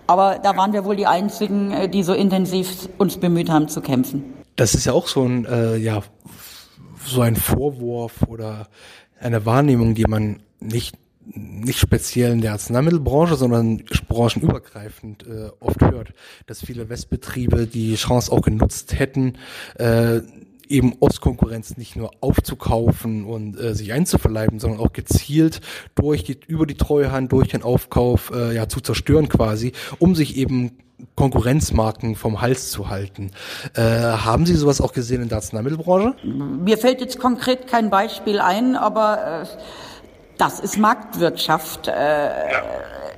Aber 0.06 0.38
da 0.38 0.56
waren 0.56 0.72
wir 0.72 0.84
wohl 0.84 0.96
die 0.96 1.06
Einzigen, 1.06 1.72
äh, 1.72 1.88
die 1.88 2.02
so 2.02 2.14
intensiv 2.14 2.88
uns 2.98 3.16
bemüht 3.16 3.50
haben 3.50 3.68
zu 3.68 3.80
kämpfen. 3.80 4.24
Das 4.56 4.74
ist 4.74 4.86
ja 4.86 4.92
auch 4.92 5.08
so 5.08 5.24
ein, 5.24 5.44
äh, 5.46 5.76
ja, 5.76 6.02
so 7.04 7.20
ein 7.20 7.36
Vorwurf 7.36 8.22
oder 8.26 8.68
eine 9.20 9.44
Wahrnehmung, 9.46 9.94
die 9.94 10.04
man 10.04 10.40
nicht 10.60 10.96
nicht 11.34 11.78
speziell 11.80 12.32
in 12.32 12.40
der 12.40 12.52
Arzneimittelbranche, 12.52 13.34
sondern 13.34 13.82
branchenübergreifend 14.08 15.26
äh, 15.26 15.50
oft 15.58 15.80
hört, 15.82 16.12
dass 16.46 16.64
viele 16.64 16.88
Westbetriebe 16.88 17.66
die 17.66 17.96
Chance 17.96 18.30
auch 18.30 18.42
genutzt 18.42 18.98
hätten, 18.98 19.36
äh, 19.74 20.20
eben 20.68 20.94
Ostkonkurrenz 21.00 21.76
nicht 21.76 21.96
nur 21.96 22.10
aufzukaufen 22.20 23.24
und 23.24 23.58
äh, 23.58 23.74
sich 23.74 23.92
einzuverleiben, 23.92 24.60
sondern 24.60 24.80
auch 24.80 24.92
gezielt 24.92 25.60
durch 25.94 26.24
die, 26.24 26.38
über 26.46 26.66
die 26.66 26.76
Treuhand, 26.76 27.32
durch 27.32 27.48
den 27.48 27.62
Aufkauf 27.62 28.32
äh, 28.34 28.54
ja 28.54 28.68
zu 28.68 28.80
zerstören 28.80 29.28
quasi, 29.28 29.72
um 29.98 30.14
sich 30.14 30.36
eben 30.36 30.78
Konkurrenzmarken 31.14 32.16
vom 32.16 32.40
Hals 32.40 32.70
zu 32.70 32.88
halten. 32.88 33.30
Äh, 33.74 33.82
haben 33.82 34.46
Sie 34.46 34.54
sowas 34.54 34.80
auch 34.80 34.92
gesehen 34.92 35.22
in 35.22 35.28
der 35.28 35.36
Arzneimittelbranche? 35.36 36.14
Mir 36.24 36.78
fällt 36.78 37.00
jetzt 37.00 37.18
konkret 37.18 37.66
kein 37.66 37.90
Beispiel 37.90 38.40
ein, 38.40 38.76
aber 38.76 39.42
äh, 39.42 39.46
das 40.38 40.60
ist 40.60 40.78
Marktwirtschaft. 40.78 41.88
Äh, 41.88 41.92
ja. 41.92 42.62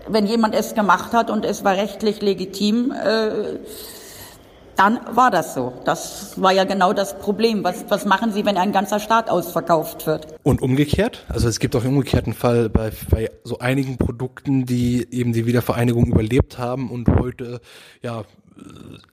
Wenn 0.08 0.26
jemand 0.26 0.54
es 0.54 0.74
gemacht 0.74 1.12
hat 1.12 1.30
und 1.30 1.44
es 1.44 1.64
war 1.64 1.74
rechtlich 1.74 2.20
legitim, 2.20 2.92
äh, 2.92 3.58
dann 4.78 5.00
war 5.10 5.32
das 5.32 5.54
so. 5.54 5.72
Das 5.84 6.40
war 6.40 6.52
ja 6.52 6.62
genau 6.62 6.92
das 6.92 7.18
Problem. 7.18 7.64
Was, 7.64 7.84
was 7.88 8.04
machen 8.04 8.32
Sie, 8.32 8.46
wenn 8.46 8.56
ein 8.56 8.70
ganzer 8.70 9.00
Staat 9.00 9.28
ausverkauft 9.28 10.06
wird? 10.06 10.28
Und 10.44 10.62
umgekehrt? 10.62 11.26
Also 11.28 11.48
es 11.48 11.58
gibt 11.58 11.74
auch 11.74 11.82
einen 11.82 11.96
umgekehrten 11.96 12.32
Fall 12.32 12.68
bei, 12.70 12.92
bei 13.10 13.30
so 13.42 13.58
einigen 13.58 13.98
Produkten, 13.98 14.66
die 14.66 15.06
eben 15.10 15.32
die 15.32 15.46
Wiedervereinigung 15.46 16.06
überlebt 16.06 16.58
haben 16.58 16.90
und 16.90 17.08
heute 17.08 17.60
ja 18.02 18.24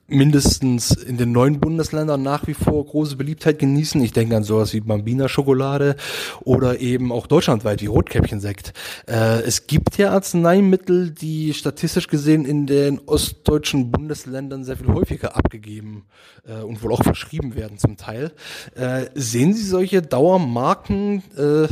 mindestens 0.08 0.92
in 0.92 1.16
den 1.16 1.32
neuen 1.32 1.58
Bundesländern 1.60 2.22
nach 2.22 2.46
wie 2.46 2.54
vor 2.54 2.84
große 2.84 3.16
Beliebtheit 3.16 3.58
genießen. 3.58 4.00
Ich 4.02 4.12
denke 4.12 4.36
an 4.36 4.44
sowas 4.44 4.72
wie 4.72 4.80
Bambina 4.80 5.28
Schokolade 5.28 5.96
oder 6.42 6.80
eben 6.80 7.10
auch 7.10 7.26
deutschlandweit 7.26 7.82
wie 7.82 7.86
Rotkäppchensekt. 7.86 8.72
Äh, 9.08 9.42
es 9.42 9.66
gibt 9.66 9.98
ja 9.98 10.12
Arzneimittel, 10.12 11.10
die 11.10 11.54
statistisch 11.54 12.06
gesehen 12.06 12.44
in 12.44 12.66
den 12.66 13.00
ostdeutschen 13.06 13.90
Bundesländern 13.90 14.64
sehr 14.64 14.76
viel 14.76 14.88
häufiger 14.88 15.36
abgegeben 15.36 16.06
äh, 16.46 16.62
und 16.62 16.82
wohl 16.82 16.92
auch 16.92 17.02
verschrieben 17.02 17.56
werden 17.56 17.78
zum 17.78 17.96
Teil. 17.96 18.32
Äh, 18.74 19.06
sehen 19.14 19.54
Sie 19.54 19.64
solche 19.64 20.02
Dauermarken 20.02 21.22
äh, 21.36 21.66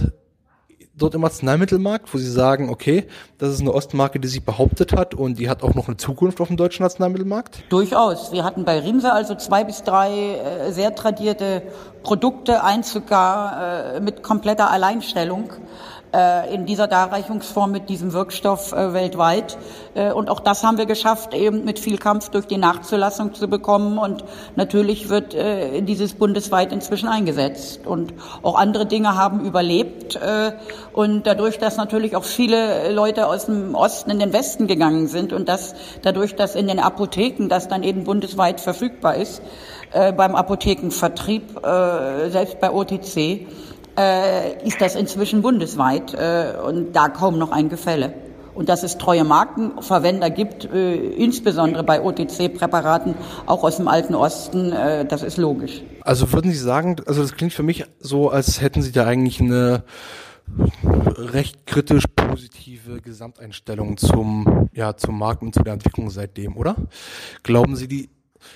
dort 0.96 1.14
im 1.14 1.24
Arzneimittelmarkt, 1.24 2.12
wo 2.12 2.18
Sie 2.18 2.30
sagen, 2.30 2.68
okay, 2.68 3.06
das 3.38 3.50
ist 3.50 3.60
eine 3.60 3.72
Ostmarke, 3.72 4.20
die 4.20 4.28
sich 4.28 4.44
behauptet 4.44 4.92
hat 4.92 5.14
und 5.14 5.38
die 5.38 5.48
hat 5.48 5.62
auch 5.62 5.74
noch 5.74 5.88
eine 5.88 5.96
Zukunft 5.96 6.40
auf 6.40 6.48
dem 6.48 6.56
deutschen 6.56 6.84
Arzneimittelmarkt? 6.84 7.64
Durchaus. 7.68 8.32
Wir 8.32 8.44
hatten 8.44 8.64
bei 8.64 8.78
Rimse 8.78 9.12
also 9.12 9.34
zwei 9.34 9.64
bis 9.64 9.82
drei 9.82 10.10
äh, 10.10 10.72
sehr 10.72 10.94
tradierte 10.94 11.62
Produkte, 12.02 12.62
eins 12.62 12.92
sogar 12.92 13.94
äh, 13.96 14.00
mit 14.00 14.22
kompletter 14.22 14.70
Alleinstellung 14.70 15.50
in 16.52 16.66
dieser 16.66 16.86
Darreichungsform 16.86 17.72
mit 17.72 17.88
diesem 17.88 18.12
Wirkstoff 18.12 18.72
äh, 18.72 18.92
weltweit. 18.92 19.56
Äh, 19.94 20.12
und 20.12 20.30
auch 20.30 20.40
das 20.40 20.62
haben 20.62 20.78
wir 20.78 20.86
geschafft, 20.86 21.34
eben 21.34 21.64
mit 21.64 21.78
viel 21.78 21.98
Kampf 21.98 22.28
durch 22.28 22.46
die 22.46 22.56
Nachzulassung 22.56 23.34
zu 23.34 23.48
bekommen. 23.48 23.98
Und 23.98 24.24
natürlich 24.56 25.08
wird 25.08 25.34
äh, 25.34 25.82
dieses 25.82 26.14
bundesweit 26.14 26.72
inzwischen 26.72 27.08
eingesetzt. 27.08 27.86
Und 27.86 28.14
auch 28.42 28.56
andere 28.56 28.86
Dinge 28.86 29.16
haben 29.16 29.40
überlebt. 29.44 30.16
Äh, 30.16 30.52
und 30.92 31.26
dadurch, 31.26 31.58
dass 31.58 31.76
natürlich 31.76 32.16
auch 32.16 32.24
viele 32.24 32.92
Leute 32.92 33.26
aus 33.26 33.46
dem 33.46 33.74
Osten 33.74 34.10
in 34.10 34.18
den 34.18 34.32
Westen 34.32 34.66
gegangen 34.66 35.08
sind 35.08 35.32
und 35.32 35.48
dass 35.48 35.74
dadurch, 36.02 36.36
dass 36.36 36.54
in 36.54 36.66
den 36.66 36.78
Apotheken 36.78 37.48
das 37.48 37.68
dann 37.68 37.82
eben 37.82 38.04
bundesweit 38.04 38.60
verfügbar 38.60 39.16
ist, 39.16 39.42
äh, 39.92 40.12
beim 40.12 40.34
Apothekenvertrieb, 40.34 41.64
äh, 41.64 42.30
selbst 42.30 42.60
bei 42.60 42.70
OTC, 42.70 43.46
äh, 43.96 44.66
ist 44.66 44.80
das 44.80 44.94
inzwischen 44.94 45.42
bundesweit 45.42 46.14
äh, 46.14 46.54
und 46.64 46.92
da 46.94 47.08
kaum 47.08 47.38
noch 47.38 47.52
ein 47.52 47.68
Gefälle. 47.68 48.14
Und 48.54 48.68
dass 48.68 48.84
es 48.84 48.98
treue 48.98 49.24
Markenverwender 49.24 50.30
gibt, 50.30 50.64
äh, 50.64 50.94
insbesondere 50.94 51.82
bei 51.82 52.00
OTC-Präparaten, 52.00 53.16
auch 53.46 53.64
aus 53.64 53.78
dem 53.78 53.88
alten 53.88 54.14
Osten, 54.14 54.70
äh, 54.70 55.04
das 55.04 55.22
ist 55.22 55.38
logisch. 55.38 55.82
Also 56.02 56.32
würden 56.32 56.52
Sie 56.52 56.58
sagen, 56.58 56.96
also 57.06 57.22
das 57.22 57.34
klingt 57.34 57.52
für 57.52 57.64
mich 57.64 57.84
so, 57.98 58.30
als 58.30 58.60
hätten 58.60 58.82
Sie 58.82 58.92
da 58.92 59.06
eigentlich 59.06 59.40
eine 59.40 59.82
recht 61.16 61.66
kritisch 61.66 62.04
positive 62.14 63.00
Gesamteinstellung 63.00 63.96
zum, 63.96 64.68
ja, 64.72 64.96
zum 64.96 65.18
Markt 65.18 65.42
und 65.42 65.54
zu 65.54 65.62
der 65.62 65.72
Entwicklung 65.72 66.10
seitdem, 66.10 66.56
oder? 66.56 66.76
Glauben 67.42 67.76
Sie, 67.76 67.88
die 67.88 68.10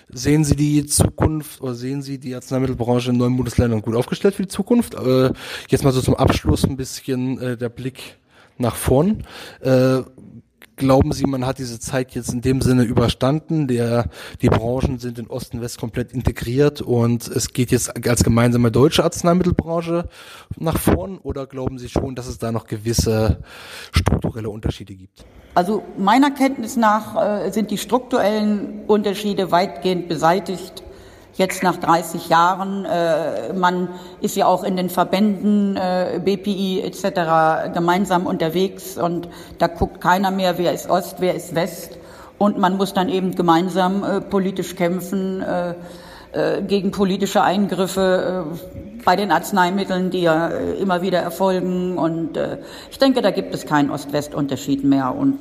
Sehen 0.08 0.44
Sie 0.44 0.56
die 0.56 0.86
Zukunft 0.86 1.60
oder 1.60 1.74
sehen 1.74 2.02
Sie 2.02 2.18
die 2.18 2.34
Arzneimittelbranche 2.34 3.10
in 3.10 3.16
neuen 3.16 3.36
Bundesländern 3.36 3.82
gut 3.82 3.94
aufgestellt 3.94 4.34
für 4.34 4.42
die 4.42 4.48
Zukunft? 4.48 4.94
Äh, 4.94 5.32
jetzt 5.68 5.84
mal 5.84 5.92
so 5.92 6.00
zum 6.00 6.14
Abschluss 6.14 6.64
ein 6.64 6.76
bisschen 6.76 7.38
äh, 7.38 7.56
der 7.56 7.68
Blick 7.68 8.18
nach 8.58 8.76
vorn. 8.76 9.24
Äh, 9.60 10.02
glauben 10.78 11.12
Sie, 11.12 11.26
man 11.26 11.44
hat 11.44 11.58
diese 11.58 11.78
Zeit 11.78 12.14
jetzt 12.14 12.32
in 12.32 12.40
dem 12.40 12.62
Sinne 12.62 12.84
überstanden? 12.84 13.68
Der, 13.68 14.08
die 14.40 14.48
Branchen 14.48 14.98
sind 14.98 15.18
in 15.18 15.26
Ost 15.26 15.52
und 15.52 15.60
West 15.60 15.78
komplett 15.78 16.12
integriert 16.12 16.80
und 16.80 17.28
es 17.28 17.52
geht 17.52 17.70
jetzt 17.70 18.06
als 18.06 18.24
gemeinsame 18.24 18.70
deutsche 18.70 19.04
Arzneimittelbranche 19.04 20.08
nach 20.56 20.78
vorn? 20.78 21.18
Oder 21.18 21.46
glauben 21.46 21.78
Sie 21.78 21.88
schon, 21.88 22.14
dass 22.14 22.26
es 22.26 22.38
da 22.38 22.52
noch 22.52 22.66
gewisse 22.66 23.42
strukturelle 23.92 24.48
Unterschiede 24.48 24.94
gibt? 24.94 25.24
Also 25.54 25.82
meiner 25.96 26.30
Kenntnis 26.30 26.76
nach 26.76 27.16
äh, 27.16 27.50
sind 27.50 27.70
die 27.70 27.78
strukturellen 27.78 28.84
Unterschiede 28.86 29.50
weitgehend 29.50 30.08
beseitigt. 30.08 30.82
Jetzt 31.34 31.62
nach 31.62 31.76
30 31.76 32.28
Jahren, 32.28 32.84
äh, 32.84 33.52
man 33.52 33.88
ist 34.20 34.36
ja 34.36 34.46
auch 34.46 34.64
in 34.64 34.76
den 34.76 34.90
Verbänden 34.90 35.76
äh, 35.76 36.20
BPI 36.24 36.82
etc. 36.82 37.72
gemeinsam 37.74 38.26
unterwegs 38.26 38.98
und 38.98 39.28
da 39.58 39.68
guckt 39.68 40.00
keiner 40.00 40.30
mehr, 40.32 40.58
wer 40.58 40.72
ist 40.72 40.90
Ost, 40.90 41.16
wer 41.20 41.34
ist 41.34 41.54
West 41.54 41.98
und 42.38 42.58
man 42.58 42.76
muss 42.76 42.94
dann 42.94 43.08
eben 43.08 43.34
gemeinsam 43.34 44.04
äh, 44.04 44.20
politisch 44.20 44.74
kämpfen 44.76 45.42
äh, 45.42 45.74
gegen 46.66 46.90
politische 46.90 47.42
Eingriffe 47.42 48.46
äh, 48.46 49.02
bei 49.04 49.16
den 49.16 49.30
Arzneimitteln, 49.30 50.10
die 50.10 50.22
ja 50.22 50.48
äh, 50.48 50.74
immer 50.74 51.02
wieder 51.02 51.18
erfolgen. 51.18 51.96
Und 51.96 52.36
äh, 52.36 52.58
ich 52.90 52.98
denke, 52.98 53.22
da 53.22 53.30
gibt 53.30 53.54
es 53.54 53.64
keinen 53.64 53.90
Ost-West-Unterschied 53.90 54.84
mehr. 54.84 55.14
Und 55.14 55.38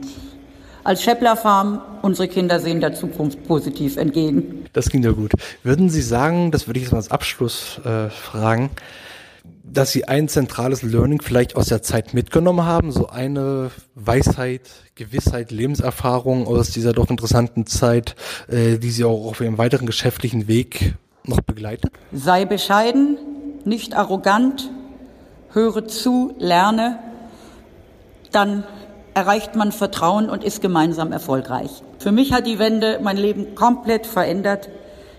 als 0.84 1.04
Schäppler 1.04 1.36
Farm, 1.36 1.82
unsere 2.02 2.30
Kinder 2.30 2.60
sehen 2.62 2.80
der 2.80 2.94
Zukunft 2.94 3.46
positiv 3.46 3.98
entgegen. 3.98 4.66
Das 4.72 4.90
klingt 4.90 5.04
ja 5.04 5.12
gut. 5.12 5.34
Würden 5.64 5.90
Sie 5.90 6.02
sagen, 6.02 6.52
das 6.52 6.68
würde 6.68 6.80
ich 6.80 6.86
jetzt 6.86 6.92
mal 6.94 7.00
als 7.00 7.12
Abschluss 7.12 7.82
äh, 7.84 8.10
fragen, 8.10 8.70
dass 9.64 9.92
Sie 9.92 10.06
ein 10.06 10.28
zentrales 10.28 10.82
Learning 10.82 11.22
vielleicht 11.22 11.56
aus 11.56 11.68
der 11.68 11.82
Zeit 11.82 12.14
mitgenommen 12.14 12.66
haben, 12.66 12.92
so 12.92 13.10
eine 13.10 13.72
Weisheit, 13.96 14.62
Gewissheit, 14.96 15.52
Lebenserfahrung 15.52 16.48
aus 16.48 16.72
dieser 16.72 16.94
doch 16.94 17.10
interessanten 17.10 17.68
Zeit, 17.68 18.16
äh, 18.48 18.78
die 18.78 18.90
Sie 18.90 19.04
auch 19.04 19.28
auf 19.28 19.42
Ihrem 19.42 19.58
weiteren 19.58 19.86
geschäftlichen 19.86 20.48
Weg 20.48 20.96
noch 21.26 21.42
begleitet? 21.42 21.92
Sei 22.12 22.46
bescheiden, 22.46 23.18
nicht 23.66 23.96
arrogant, 23.96 24.72
höre 25.52 25.88
zu, 25.88 26.34
lerne, 26.40 27.00
dann 28.32 28.64
erreicht 29.14 29.56
man 29.56 29.72
Vertrauen 29.72 30.30
und 30.30 30.44
ist 30.44 30.62
gemeinsam 30.62 31.12
erfolgreich. 31.12 31.84
Für 32.00 32.12
mich 32.12 32.34
hat 32.34 32.46
die 32.46 32.60
Wende 32.60 33.00
mein 33.02 33.18
Leben 33.18 33.56
komplett 33.56 34.06
verändert. 34.06 34.70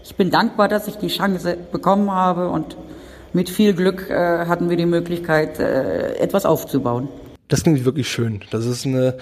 Ich 0.04 0.14
bin 0.16 0.30
dankbar, 0.30 0.68
dass 0.68 0.88
ich 0.88 0.96
die 0.96 1.08
Chance 1.08 1.56
bekommen 1.72 2.10
habe 2.10 2.48
und 2.48 2.76
mit 3.32 3.50
viel 3.50 3.74
Glück 3.74 4.10
äh, 4.10 4.46
hatten 4.46 4.70
wir 4.70 4.76
die 4.76 4.86
Möglichkeit, 4.86 5.58
äh, 5.58 6.16
etwas 6.16 6.46
aufzubauen. 6.46 7.08
Das 7.48 7.62
klingt 7.62 7.84
wirklich 7.84 8.08
schön. 8.08 8.40
Das 8.50 8.66
ist 8.66 8.86
eine 8.86 9.16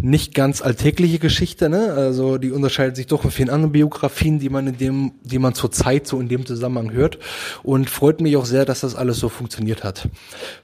nicht 0.00 0.32
ganz 0.32 0.62
alltägliche 0.62 1.18
Geschichte, 1.18 1.68
ne? 1.68 1.92
Also 1.92 2.38
die 2.38 2.52
unterscheidet 2.52 2.96
sich 2.96 3.08
doch 3.08 3.22
von 3.22 3.32
vielen 3.32 3.50
anderen 3.50 3.72
Biografien, 3.72 4.38
die 4.38 4.48
man 4.48 4.68
in 4.68 4.78
dem, 4.78 5.12
die 5.22 5.40
man 5.40 5.54
zur 5.54 5.72
Zeit 5.72 6.06
so 6.06 6.20
in 6.20 6.28
dem 6.28 6.46
Zusammenhang 6.46 6.92
hört. 6.92 7.18
Und 7.64 7.90
freut 7.90 8.20
mich 8.20 8.36
auch 8.36 8.44
sehr, 8.44 8.64
dass 8.64 8.80
das 8.80 8.94
alles 8.94 9.18
so 9.18 9.28
funktioniert 9.28 9.82
hat. 9.82 10.08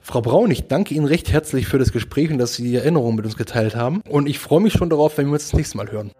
Frau 0.01 0.21
Braun, 0.21 0.51
ich 0.51 0.67
danke 0.67 0.93
Ihnen 0.95 1.05
recht 1.05 1.31
herzlich 1.31 1.67
für 1.67 1.77
das 1.77 1.91
Gespräch 1.91 2.31
und 2.31 2.37
dass 2.37 2.53
Sie 2.53 2.63
die 2.63 2.75
Erinnerungen 2.75 3.17
mit 3.17 3.25
uns 3.25 3.35
geteilt 3.35 3.75
haben. 3.75 4.01
Und 4.07 4.27
ich 4.27 4.39
freue 4.39 4.61
mich 4.61 4.73
schon 4.73 4.89
darauf, 4.89 5.17
wenn 5.17 5.27
wir 5.27 5.33
uns 5.33 5.49
das 5.49 5.53
nächste 5.53 5.77
Mal 5.77 5.91
hören. 5.91 6.11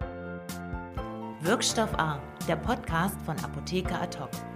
Wirkstoff 1.41 1.93
A, 1.97 2.19
der 2.49 2.58
Podcast 2.58 3.15
von 3.25 3.38
Apotheker 3.38 4.01
Ad 4.01 4.17
hoc. 4.19 4.54